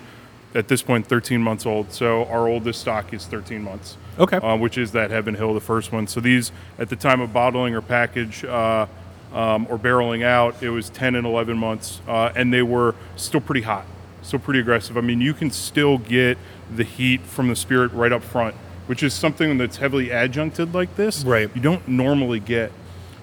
[0.53, 4.38] at this point 13 months old, so our oldest stock is 13 months Okay.
[4.38, 6.08] uh, which is that Heaven Hill, the first one.
[6.08, 8.86] So these, at the time of bottling or package uh,
[9.34, 13.41] um, or barreling out, it was 10 and 11 months, uh, and they were still
[13.41, 13.84] pretty hot,
[14.22, 14.97] still pretty aggressive.
[14.97, 16.38] I mean, you can still get
[16.74, 18.55] the heat from the spirit right up front,
[18.88, 21.24] which is something that's heavily adjuncted like this.
[21.24, 21.49] Right.
[21.55, 22.72] You don't normally get.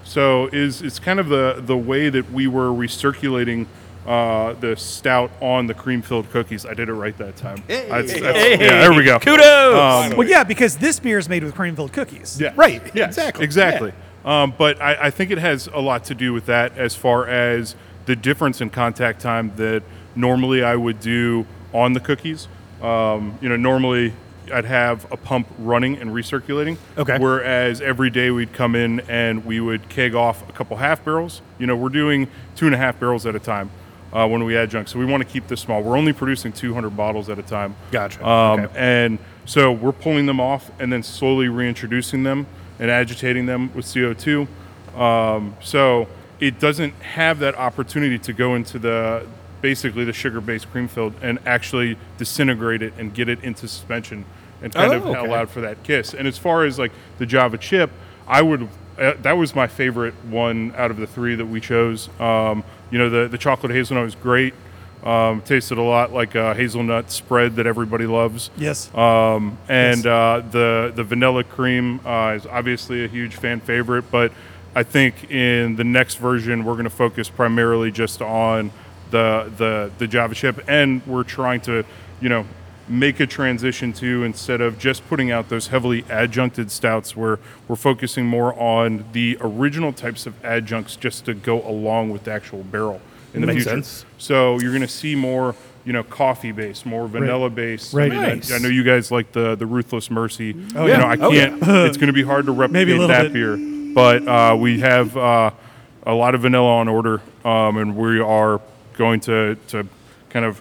[0.05, 3.66] So is it's kind of the the way that we were recirculating.
[4.05, 6.66] Uh, the stout on the cream filled cookies.
[6.66, 7.62] I did it right that time.
[7.68, 9.20] That's- that's- Hey, yeah, there we go.
[9.20, 9.40] Kudos.
[10.11, 12.36] Um, Well, yeah, because this beer is made with cream filled cookies.
[12.40, 12.51] yeah.
[12.57, 13.93] Right, Yes, exactly, Exactly.
[14.24, 17.28] Um, but I, I think it has a lot to do with that as far
[17.28, 17.76] as
[18.07, 19.84] the difference in contact time that
[20.16, 22.49] normally I would do on the cookies.
[22.83, 24.12] Um, you know, normally
[24.53, 26.76] I'd have a pump running and recirculating.
[26.99, 27.18] Okay.
[27.18, 31.43] Whereas every day we'd come in and we would keg off a couple half barrels.
[31.59, 33.70] You know, we're doing two and a half barrels at a time
[34.12, 34.91] uh, when we adjunct.
[34.91, 35.83] So we want to keep this small.
[35.83, 37.76] We're only producing 200 bottles at a time.
[37.93, 38.26] Gotcha.
[38.26, 38.72] Um, Okay.
[38.76, 42.47] And so we're pulling them off and then slowly reintroducing them
[42.78, 44.49] and agitating them with CO2.
[44.99, 46.09] Um, so
[46.41, 49.26] it doesn't have that opportunity to go into the
[49.62, 54.24] basically the sugar-based cream filled and actually disintegrate it and get it into suspension
[54.60, 55.18] and kind Oh, of okay.
[55.18, 56.12] allowed for that kiss.
[56.14, 57.90] And as far as like the Java chip,
[58.28, 62.10] I would uh, that was my favorite one out of the three that we chose.
[62.20, 64.52] Um, you know, the the chocolate hazelnut was great.
[65.02, 68.50] Um, tasted a lot like a hazelnut spread that everybody loves.
[68.56, 68.94] Yes.
[68.94, 70.06] Um, and Yes.
[70.06, 74.30] uh, the the vanilla cream uh, is obviously a huge fan favorite, but
[74.76, 78.70] I think in the next version we're going to focus primarily just on
[79.12, 81.84] the the the Java chip, and we're trying to
[82.20, 82.44] you know
[82.88, 87.38] make a transition to instead of just putting out those heavily adjuncted stouts, where
[87.68, 92.32] we're focusing more on the original types of adjuncts just to go along with the
[92.32, 93.00] actual barrel
[93.32, 93.70] in the Makes future.
[93.82, 94.04] sense.
[94.18, 95.54] So you're going to see more,
[95.86, 97.94] you know, coffee based, more vanilla based.
[97.94, 98.10] Right.
[98.12, 98.52] I, mean, Nice.
[98.52, 100.54] I, know you guys like the the Ruthless Mercy.
[100.74, 100.98] Oh, you yeah.
[100.98, 101.56] know, I Oh, yeah.
[101.86, 103.32] it's going to be hard to replicate that bit.
[103.32, 103.56] beer,
[103.94, 105.50] but uh, we have uh,
[106.04, 108.60] a lot of vanilla on order, um, and we are
[109.03, 109.86] going to to
[110.30, 110.61] kind of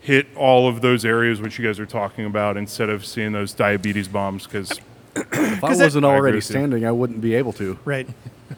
[0.00, 3.52] hit all of those areas which you guys are talking about instead of seeing those
[3.52, 4.80] diabetes bombs because
[5.16, 7.78] If I wasn't I already with standing, I wouldn't be able to.
[7.84, 8.08] Right.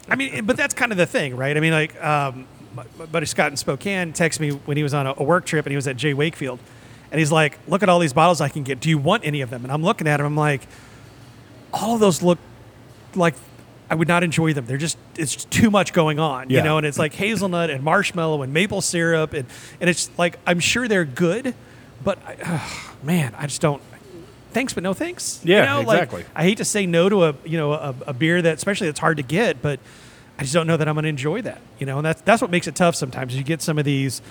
[0.09, 1.57] I mean, but that's kind of the thing, right?
[1.57, 4.95] I mean, like, um, my, my buddy Scott in Spokane texted me when he was
[4.95, 6.15] on a, a work trip and he was at J.
[6.15, 6.59] Wakefield.
[7.11, 8.81] And he's like, look at all these bottles I can get.
[8.81, 9.65] Do you want any of them?
[9.65, 10.27] And I'm looking at him.
[10.27, 10.63] I'm like,
[11.73, 12.39] all of those look
[13.15, 13.35] like
[13.93, 14.65] I would not enjoy them.
[14.65, 16.79] They're just, it's too much going on, you know?
[16.79, 19.35] And it's like hazelnut and marshmallow and maple syrup.
[19.35, 19.47] And,
[19.83, 21.55] and it's like, I'm sure they're good,
[22.03, 22.71] but I,
[23.03, 23.83] man, I just don't.
[24.53, 25.43] Thanks, but no thanks.
[25.45, 26.25] Yeah, you know, like, exactly.
[26.35, 29.01] I hate to say no to a you know a, a beer that especially that's
[29.01, 29.79] hard to get, but
[30.39, 31.61] I just don't know that I'm going to enjoy that.
[31.79, 33.37] You know, and that's that's what makes it tough sometimes.
[33.37, 34.23] You get some of these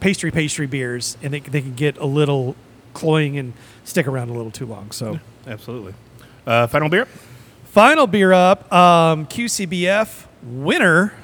[0.00, 2.56] pastry pastry beers, and they, they can get a little
[2.94, 3.52] cloying and
[3.84, 4.90] stick around a little too long.
[4.92, 5.94] So, Absolutely.
[6.46, 7.06] Uh, final beer.
[7.72, 11.14] Final beer up, um, QCBF winner,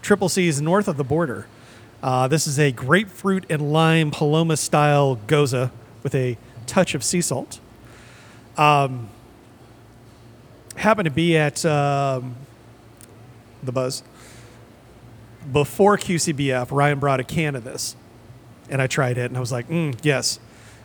[0.00, 1.48] Triple C's north of the border.
[2.00, 5.72] Uh, this is a grapefruit and lime Paloma style gose
[6.04, 7.58] with a touch of sea salt.
[8.56, 9.08] Um,
[10.76, 12.36] happened to be at um,
[13.60, 14.04] the Buzz
[15.52, 16.68] before QCBF.
[16.70, 17.96] Ryan brought a can of this,
[18.70, 20.38] and I tried it, and I was like, mm, yes.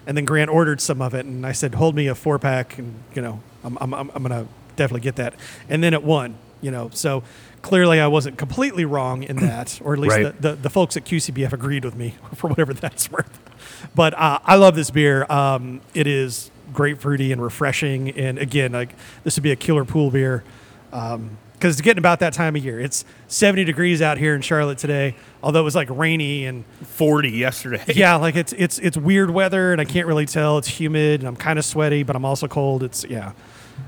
[0.07, 2.79] And then Grant ordered some of it, and I said, hold me a four pack,
[2.79, 4.47] and you know, I'm, I'm, I'm, I'm gonna
[4.78, 5.34] definitely get that.
[5.67, 7.23] And then it won, you know, so
[7.61, 10.41] clearly I wasn't completely wrong in that, or at least Right.
[10.41, 13.39] the, the, the folks at QCBF agreed with me for whatever that's worth.
[13.93, 15.25] But uh, I love this beer.
[15.30, 20.09] Um, it is grapefruity and refreshing, and again, like this would be a killer pool
[20.11, 20.43] beer.
[20.93, 22.80] Um, because it's getting about that time of year.
[22.80, 27.32] It's 70 degrees out here in Charlotte today, although it was like rainy and 40
[27.32, 27.84] yesterday.
[27.95, 30.59] yeah, like it's it's it's weird weather and I can't really tell.
[30.59, 32.84] It's humid and I'm kind of sweaty, but I'm also cold.
[32.84, 33.32] It's yeah,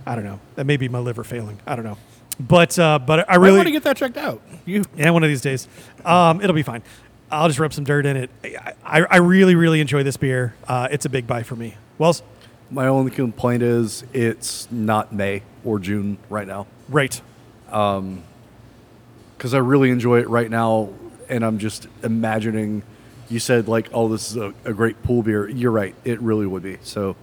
[0.06, 0.39] I don't know.
[0.56, 1.60] That may be my liver failing.
[1.68, 1.97] I don't know,
[2.39, 4.41] but uh, but I I really want to get that checked out.
[4.66, 5.68] You yeah, one of these days,
[6.06, 6.84] um, it'll be fine.
[7.32, 8.30] I'll just rub some dirt in it.
[8.43, 10.56] I, I, I really really enjoy this beer.
[10.68, 11.76] Uh, it's a big buy for me.
[11.97, 12.24] Wells,
[12.72, 17.22] My only complaint is it's not May or June right now right.
[17.66, 20.89] because I really enjoy it right now,
[21.30, 22.84] and I'm just imagining.
[23.30, 26.47] You said like, "Oh, this is a, a great pool beer." You're right; it really
[26.47, 26.78] would be.
[26.82, 27.16] So,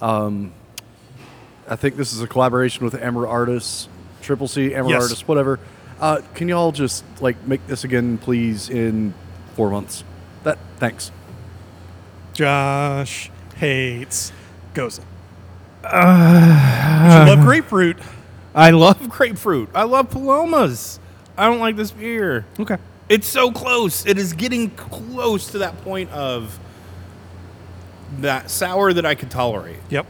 [0.00, 0.52] um,
[1.68, 3.88] I think this is a collaboration with Amor Artis,
[4.22, 5.02] Triple C, Amor Yes.
[5.02, 5.60] Artis, whatever.
[6.00, 9.12] Uh, can y'all just like make this again, please, in
[9.54, 10.04] four months?
[10.44, 11.10] That thanks.
[12.32, 14.32] Josh hates
[14.74, 15.00] Gose.
[15.84, 17.98] Uh, you love grapefruit.
[18.54, 19.68] I love grapefruit.
[19.74, 20.98] I love Palomas.
[21.36, 22.46] I don't like this beer.
[22.58, 22.78] Okay.
[23.08, 24.04] It's so close.
[24.06, 26.58] It is getting close to that point of
[28.18, 29.78] that sour that I could tolerate.
[29.90, 30.06] Yep.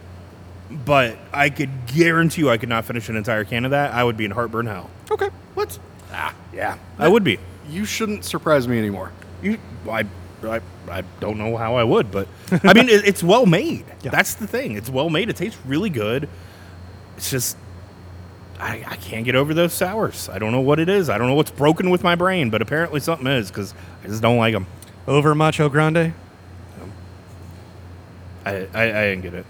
[0.70, 3.94] But I could guarantee you I could not finish an entire can of that.
[3.94, 4.90] I would be in heartburn hell.
[5.10, 5.30] Okay.
[5.54, 5.78] What?
[6.12, 6.78] Ah, yeah.
[6.98, 7.38] I would be.
[7.70, 9.12] You shouldn't surprise me anymore.
[9.42, 9.58] You,
[9.90, 10.04] I,
[10.42, 10.60] I,
[10.90, 12.28] I don't know how I would, but
[12.64, 13.84] I mean, it, it's well made.
[14.02, 14.10] Yeah.
[14.10, 14.72] That's the thing.
[14.76, 15.30] It's well made.
[15.30, 16.28] It tastes really good.
[17.16, 17.56] It's just,
[18.58, 20.28] I, I can't get over those sours.
[20.28, 21.08] I don't know what it is.
[21.08, 24.20] I don't know what's broken with my brain, but apparently something is because I just
[24.20, 24.66] don't like them.
[25.06, 26.12] Over Macho Grande.
[28.44, 29.46] I, I, I didn't get it.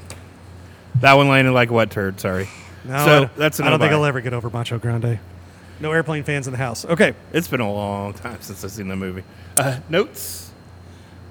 [1.01, 2.21] That one landed like a wet turd.
[2.21, 2.49] Sorry.
[2.85, 4.01] No, So, I don't- that's a I don't think no-buy.
[4.03, 5.19] I'll ever get over Macho Grande.
[5.81, 6.85] No airplane fans in the house.
[6.85, 7.15] Okay.
[7.33, 9.23] It's been a long time since I've seen the movie.
[9.57, 10.51] Uh, notes.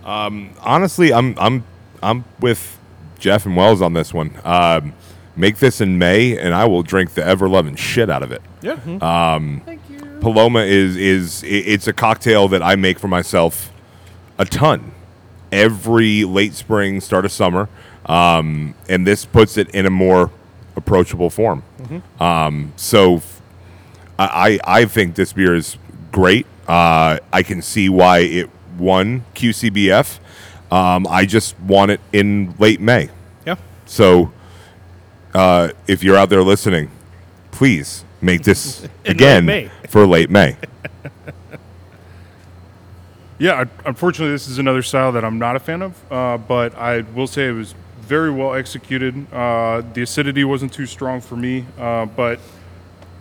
[0.06, 1.64] honestly, I'm I'm
[2.02, 2.78] I'm with
[3.20, 4.32] Jeff and Wells on this one.
[4.46, 4.94] Um,
[5.36, 8.42] make this in May, and I will drink the ever loving shit out of it.
[8.62, 8.76] Yeah.
[8.78, 10.00] Thank you.
[10.22, 13.72] Paloma is is it's a cocktail that I make for myself
[14.38, 14.92] a ton
[15.52, 17.70] every late spring, start of summer,
[18.08, 20.32] um, and this puts it in a more
[20.76, 21.64] approachable form.
[22.20, 23.42] Um, so f-
[24.20, 25.78] I I I think this beer is
[26.12, 26.46] great.
[26.68, 30.20] Uh, I can see why it won QCBF.
[30.72, 33.10] Um, I just want it in late May.
[33.46, 33.56] Yeah.
[33.86, 34.32] So
[35.34, 36.92] uh, if you're out there listening,
[37.52, 39.88] please make this again late May.
[39.90, 40.58] for late May.
[43.40, 47.02] Yeah, unfortunately, this is another style that I'm not a fan of, uh, but I
[47.02, 47.76] will say it was
[48.08, 49.32] very well executed.
[49.34, 52.40] Uh, the acidity wasn't too strong for me, uh, but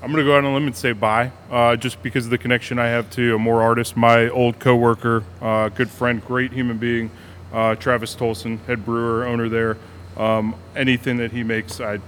[0.01, 2.31] I'm going to go out on a limb and say bye, uh, just because of
[2.31, 3.97] the connection I have to Amor Artis.
[3.97, 7.11] My old coworker, uh, good friend, great human being,
[7.53, 9.77] uh, Travis Tolson, head brewer, owner there.
[10.17, 11.99] Um, anything that he makes, I,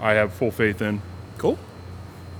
[0.00, 1.00] I have full faith in.
[1.38, 1.58] Cool.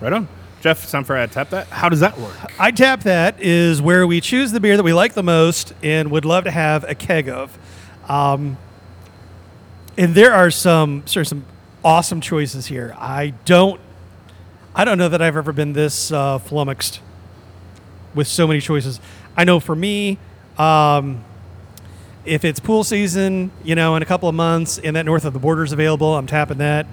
[0.01, 0.29] Right on.
[0.61, 1.69] Jeff, it's time for I tap that.
[1.69, 2.37] How does that work?
[2.59, 6.11] I tap that is where we choose the beer that we like the most and
[6.11, 7.59] would love to have a keg of.
[8.07, 8.59] Um,
[9.97, 11.45] and there are some sort some
[11.85, 12.95] awesome choices here.
[12.99, 13.81] I don't
[14.75, 17.01] I don't know that I've ever been this uh, flummoxed
[18.15, 19.01] with so many choices.
[19.37, 20.19] I know for me,
[20.59, 21.25] um,
[22.25, 25.33] if it's pool season, you know, in a couple of months and that north of
[25.33, 26.87] the border is available, I'm tapping that.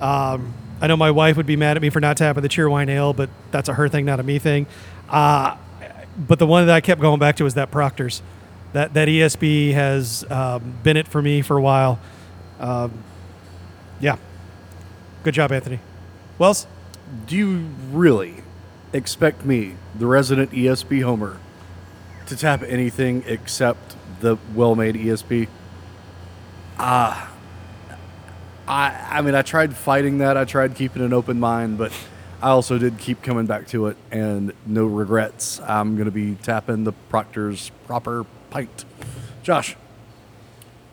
[0.00, 2.68] Um, I know my wife would be mad at me for not tapping the cheer
[2.68, 4.66] wine ale, but that's a her thing, not a me thing.
[5.08, 5.56] Uh,
[6.18, 8.22] but the one that I kept going back to was that Proctor's.
[8.72, 12.00] That that ESB has um, been it for me for a while.
[12.64, 13.04] Um,
[14.00, 14.16] yeah,
[15.22, 15.80] good job, Anthony.
[16.38, 16.66] Wells,
[17.26, 18.36] Do you really
[18.94, 21.38] expect me, the resident ESB homer,
[22.24, 25.48] to tap anything except the well-made ESB?
[26.78, 27.30] Ah,
[28.66, 30.38] I I mean, I tried fighting that.
[30.38, 31.92] I tried keeping an open mind, but
[32.40, 35.60] I also did keep coming back to it, and no regrets.
[35.60, 38.86] I'm gonna be tapping the Proctor's proper pint.
[39.42, 39.76] Josh,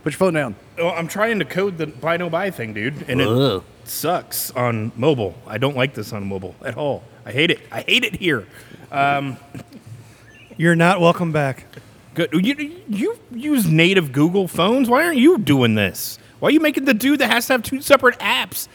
[0.03, 0.55] put your phone down.
[0.77, 3.63] Well, I'm trying to code the buy no buy thing, dude, and Ugh.
[3.83, 5.35] it sucks on mobile.
[5.47, 7.03] I don't like this on mobile at all.
[7.25, 7.59] I hate it.
[7.71, 8.47] I hate it here.
[10.57, 11.65] you're not welcome back.
[12.13, 12.33] Good.
[12.33, 14.89] You, you use native Google phones.
[14.89, 16.19] Why aren't you doing this?
[16.39, 18.67] Why are you making the dude that has to have two separate apps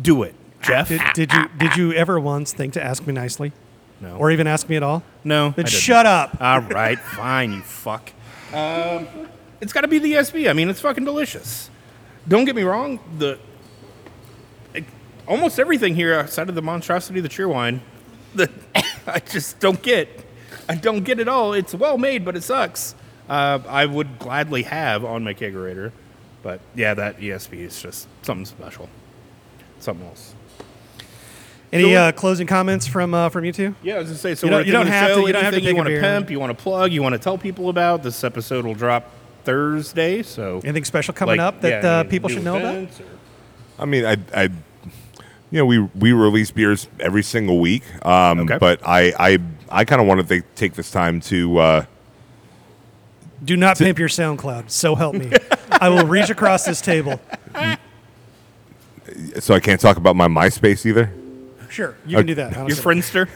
[0.00, 0.88] do it, Jeff?
[0.88, 3.52] Did, did you did you ever once think to ask me nicely,
[4.00, 4.16] no.
[4.16, 5.02] or even ask me at all?
[5.24, 5.50] no.
[5.50, 5.80] Then I didn't.
[5.80, 6.36] shut up.
[6.40, 8.12] All right, fine, you fuck.
[8.48, 9.06] Um,
[9.60, 10.48] it's got to be the ESB.
[10.48, 11.70] I mean, it's fucking delicious.
[12.26, 13.00] Don't get me wrong.
[13.18, 13.38] The
[14.74, 14.84] it-
[15.26, 17.80] almost everything here outside of the monstrosity of the cheer wine,
[18.34, 18.50] that
[19.06, 20.08] I just don't get.
[20.68, 21.54] I don't get it all.
[21.54, 22.94] It's well made, but it sucks.
[23.28, 25.92] Uh, I would gladly have on my kegerator,
[26.42, 28.88] but yeah, that ESB is just something special.
[29.80, 30.34] Something else.
[31.70, 33.74] Any uh, closing comments from uh, from you two?
[33.82, 34.34] Yeah, I was gonna say.
[34.34, 36.30] So You don't- you don't have to- you don't have to you want to pimp,
[36.30, 38.02] you want to plug, you want to tell people about.
[38.02, 39.10] This episode will drop
[39.48, 42.74] Thursday, so Anything special coming like, up that yeah, uh, people should know about?
[42.74, 42.88] or-
[43.78, 44.50] I mean, I, I, you
[45.52, 47.82] know, we we release beers every single week.
[48.04, 48.58] Um, Okay.
[48.58, 49.38] But I, I,
[49.70, 51.58] I kind of wanted to take this time to.
[51.58, 51.84] Uh,
[53.42, 54.68] Do not pimp your SoundCloud.
[54.68, 55.32] So help me.
[55.70, 57.18] I will reach across this table.
[59.38, 61.10] so I can't talk about my MySpace either.
[61.70, 62.52] Sure, you can do that.
[62.52, 62.84] Your honestly.
[62.84, 63.28] Friendster.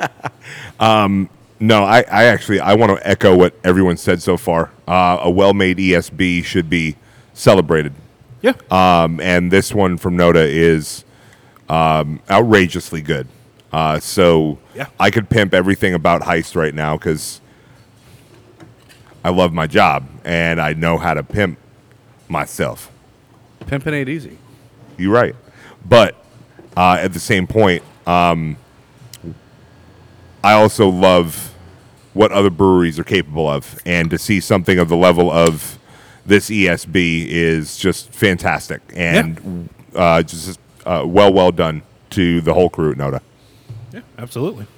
[1.58, 4.70] No, I, I actually I want to echo what everyone said so far.
[4.86, 6.96] Uh, a well-made ESB should be
[7.32, 7.92] celebrated.
[8.42, 8.52] yeah.
[8.70, 11.04] Um, and this one from Noda is
[11.68, 13.26] um, outrageously good.
[13.72, 14.86] Uh, so Yeah.
[15.00, 17.40] I could pimp everything about Heist right now because
[19.24, 21.58] I love my job and I know how to pimp
[22.28, 22.90] myself.
[23.66, 24.38] Pimping ain't easy.
[24.98, 25.34] You're right.
[25.84, 26.14] But
[26.76, 28.56] uh, at the same point, um,
[30.46, 31.52] I also love
[32.14, 33.80] what other breweries are capable of.
[33.84, 35.76] And to see something of the level of
[36.24, 38.80] this ESB is just fantastic.
[38.94, 43.20] And uh, just uh, well, well done to the whole crew at Noda.
[43.92, 44.68] yeah, absolutely.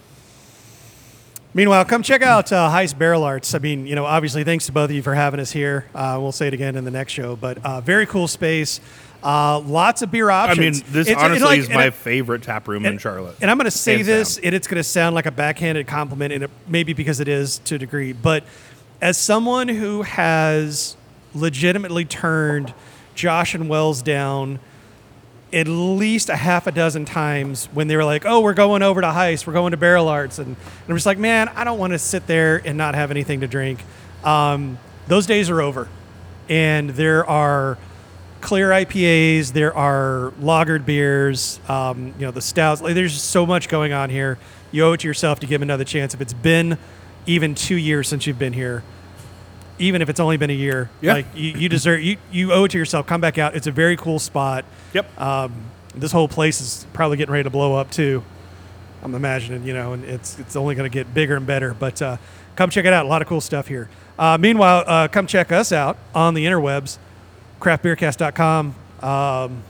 [1.52, 3.54] Meanwhile, come check out uh, Heist Barrel Arts.
[3.54, 5.84] I mean, you know, obviously, thanks to both of you for having us here.
[5.94, 8.80] Uh, we'll say it again in the next show, but uh, very cool space.
[9.22, 10.58] Uh, lots of beer options.
[10.58, 13.36] I mean, this It's- it's honestly like- is my it- favorite tap room in Charlotte.
[13.40, 14.44] And I'm going to say Hands this, down.
[14.46, 17.58] and it's going to sound like a backhanded compliment, and it, maybe because it is
[17.64, 18.12] to a degree.
[18.12, 18.44] But
[19.02, 20.96] as someone who has
[21.34, 22.72] legitimately turned
[23.16, 24.60] Josh and Wells down
[25.52, 29.00] at least a half a dozen times when they were like, "Oh, we're going over
[29.00, 30.56] to Heist, we're going to Barrel Arts," and, and
[30.88, 33.46] I'm just like, "Man, I don't want to sit there and not have anything to
[33.48, 33.80] drink."
[34.24, 35.88] Um, those days are over,
[36.48, 37.78] and there are
[38.40, 42.80] clear IPAs, there are lagered beers, um, you know the stouts.
[42.80, 44.38] Like, there's so much going on here.
[44.72, 46.14] You owe it to yourself to give another chance.
[46.14, 46.78] If it's been
[47.26, 48.82] even two years since you've been here,
[49.78, 51.12] even if it's only been a year, Yeah.
[51.14, 53.06] like you, you deserve you you owe it to yourself.
[53.06, 53.54] Come back out.
[53.54, 54.64] It's a very cool spot.
[54.92, 55.20] Yep.
[55.20, 55.52] Um,
[55.94, 58.22] this whole place is probably getting ready to blow up too.
[59.02, 61.72] I'm imagining, you know, and it's it's only going to get bigger and better.
[61.74, 62.16] But uh,
[62.56, 63.06] come check it out.
[63.06, 63.88] A lot of cool stuff here.
[64.18, 66.98] Uh, meanwhile, uh, come check us out on the interwebs,
[67.60, 68.74] craftbeercast.com.
[69.02, 69.62] Um,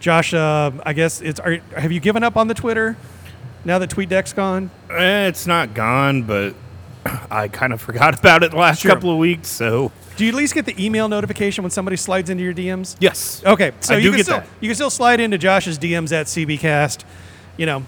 [0.00, 1.38] Josh, uh, I guess it's.
[1.40, 2.96] Are, have you given up on the Twitter
[3.64, 4.70] now that TweetDeck's gone?
[4.90, 6.54] Eh, it's not gone, but
[7.30, 8.92] I kind of forgot about it the last Sure.
[8.92, 9.48] couple of weeks.
[9.48, 12.96] So Do you at least get the email notification when somebody slides into your DMs?
[12.98, 14.48] yes, Okay, so I you do can get still that.
[14.60, 17.04] you can still slide into Josh's DMs at CBcast,
[17.56, 17.84] you know.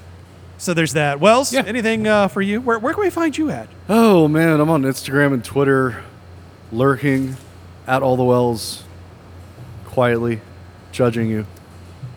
[0.57, 1.18] So there's that.
[1.18, 1.64] Wells, Yeah.
[1.66, 2.61] anything uh, for you?
[2.61, 3.68] Where, where can we find you at?
[3.88, 6.05] Oh man, I'm on Instagram and Twitter,
[6.70, 7.36] lurking
[7.88, 8.84] at all the wells,
[9.95, 10.40] quietly
[10.92, 11.47] judging you.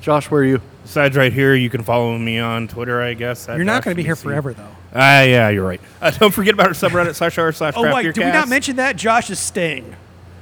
[0.02, 0.62] Josh, where are you?
[0.84, 3.02] Besides, right here, you can follow me on Twitter.
[3.02, 4.68] I guess You're not going to be here forever, though.
[4.96, 5.82] Ah, yeah, you're right.
[6.02, 8.78] Uh, don't forget about our subreddit slash r slash Oh wait, did we not mention
[8.78, 8.96] that?
[8.96, 9.96] Josh is staying.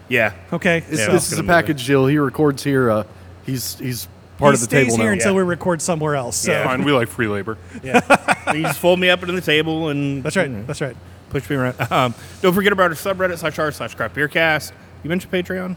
[0.08, 2.06] Yeah, Okay, This, Yeah, this is a package deal.
[2.06, 2.92] He records here.
[2.92, 3.04] Uh,
[3.46, 4.08] he's he's
[4.38, 5.14] part he of the stays table here now.
[5.14, 5.38] until Yeah.
[5.38, 6.38] we record somewhere else.
[6.38, 6.64] So Yeah.
[6.66, 7.58] Fine, we like free labor.
[7.84, 8.02] Yeah.
[8.54, 10.68] You just fold me up into the table and that's right.
[10.68, 10.96] That's right.
[11.32, 11.76] push me around.
[11.92, 12.14] Um,
[12.44, 14.72] don't forget about our subreddit slash r slash craft beer cast.
[15.04, 15.76] You mentioned Patreon.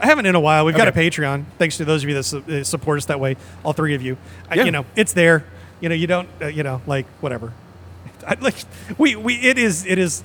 [0.00, 0.64] I haven't in a while.
[0.64, 1.44] We've got a Patreon.
[1.58, 3.36] Thanks to those of you that su- uh, support us that way.
[3.64, 4.16] All three of you.
[4.50, 4.64] I, Yeah.
[4.64, 5.44] you know, it's there.
[5.80, 6.28] You know, you don't.
[6.42, 7.52] Uh, you know, like whatever.
[8.26, 8.56] I, like
[8.98, 10.24] we we it is it is.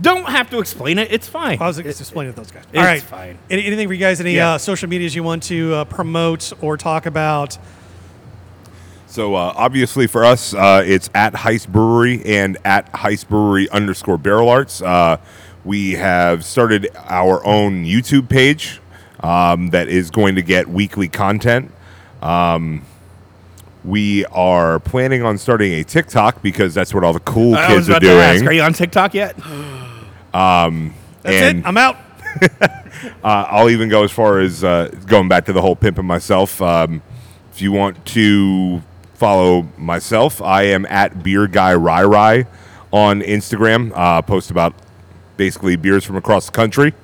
[0.00, 1.12] Don't have to explain it.
[1.12, 1.60] It's fine.
[1.62, 2.64] I was just explaining it to those guys.
[2.68, 3.38] It's All right, fine.
[3.48, 4.20] Any, anything for you guys?
[4.20, 4.54] Any Yeah.
[4.54, 7.56] uh, social medias you want to uh, promote or talk about?
[9.06, 14.18] So uh, obviously for us, uh, it's at Heist Brewery and at Heist Brewery underscore
[14.18, 14.82] Barrel Arts.
[14.82, 15.18] Uh,
[15.64, 18.80] we have started our own YouTube page
[19.20, 21.70] um, that is going to get weekly content.
[22.22, 22.84] Um,
[23.84, 27.86] we are planning on starting a TikTok because that's what all the cool I was
[27.86, 28.48] kids are about to ask, doing.
[28.48, 29.36] are you on TikTok yet?
[30.32, 30.92] That's
[31.24, 31.66] And- it.
[31.66, 31.96] I'm out.
[33.22, 36.62] Uh, I'll even go as far as uh, going back to the whole pimping myself.
[36.62, 37.02] Um,
[37.52, 38.82] if you want to
[39.14, 42.46] follow myself, I am at Beer Guy Rai Rai
[42.92, 43.92] on Instagram.
[43.94, 44.74] Uh, post about
[45.36, 46.94] basically beers from across the country.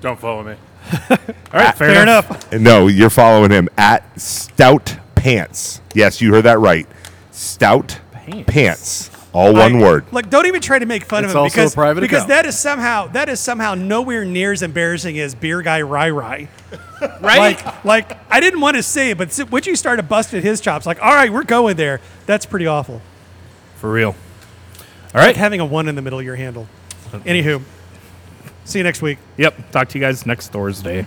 [0.00, 0.52] Don't follow me.
[0.92, 1.20] All right,
[1.52, 2.30] ah, fair, Fair enough.
[2.52, 2.52] enough.
[2.62, 5.80] No, you're following him at Stout Pants.
[5.94, 6.86] Yes, you heard that right.
[7.32, 8.50] Stout Pants.
[8.50, 9.10] Pants.
[9.32, 10.04] All one I- word.
[10.12, 12.18] Like, don't even try to make fun It's of him also because a private because
[12.24, 12.28] account.
[12.28, 16.48] that is somehow that is somehow nowhere near as embarrassing as beer guy Rai Rai.
[17.20, 17.62] Right?
[17.64, 20.60] Like, like I didn't want to say it, but s- once you started busting his
[20.60, 22.00] chops, like, all right, we're going there.
[22.26, 23.00] That's pretty awful.
[23.76, 24.16] For real.
[25.14, 26.68] All Like having a one in the middle of your handle.
[27.12, 27.62] Anywho,
[28.64, 29.18] see you next week.
[29.38, 29.70] Yep.
[29.70, 31.06] Talk to you guys next Thursday.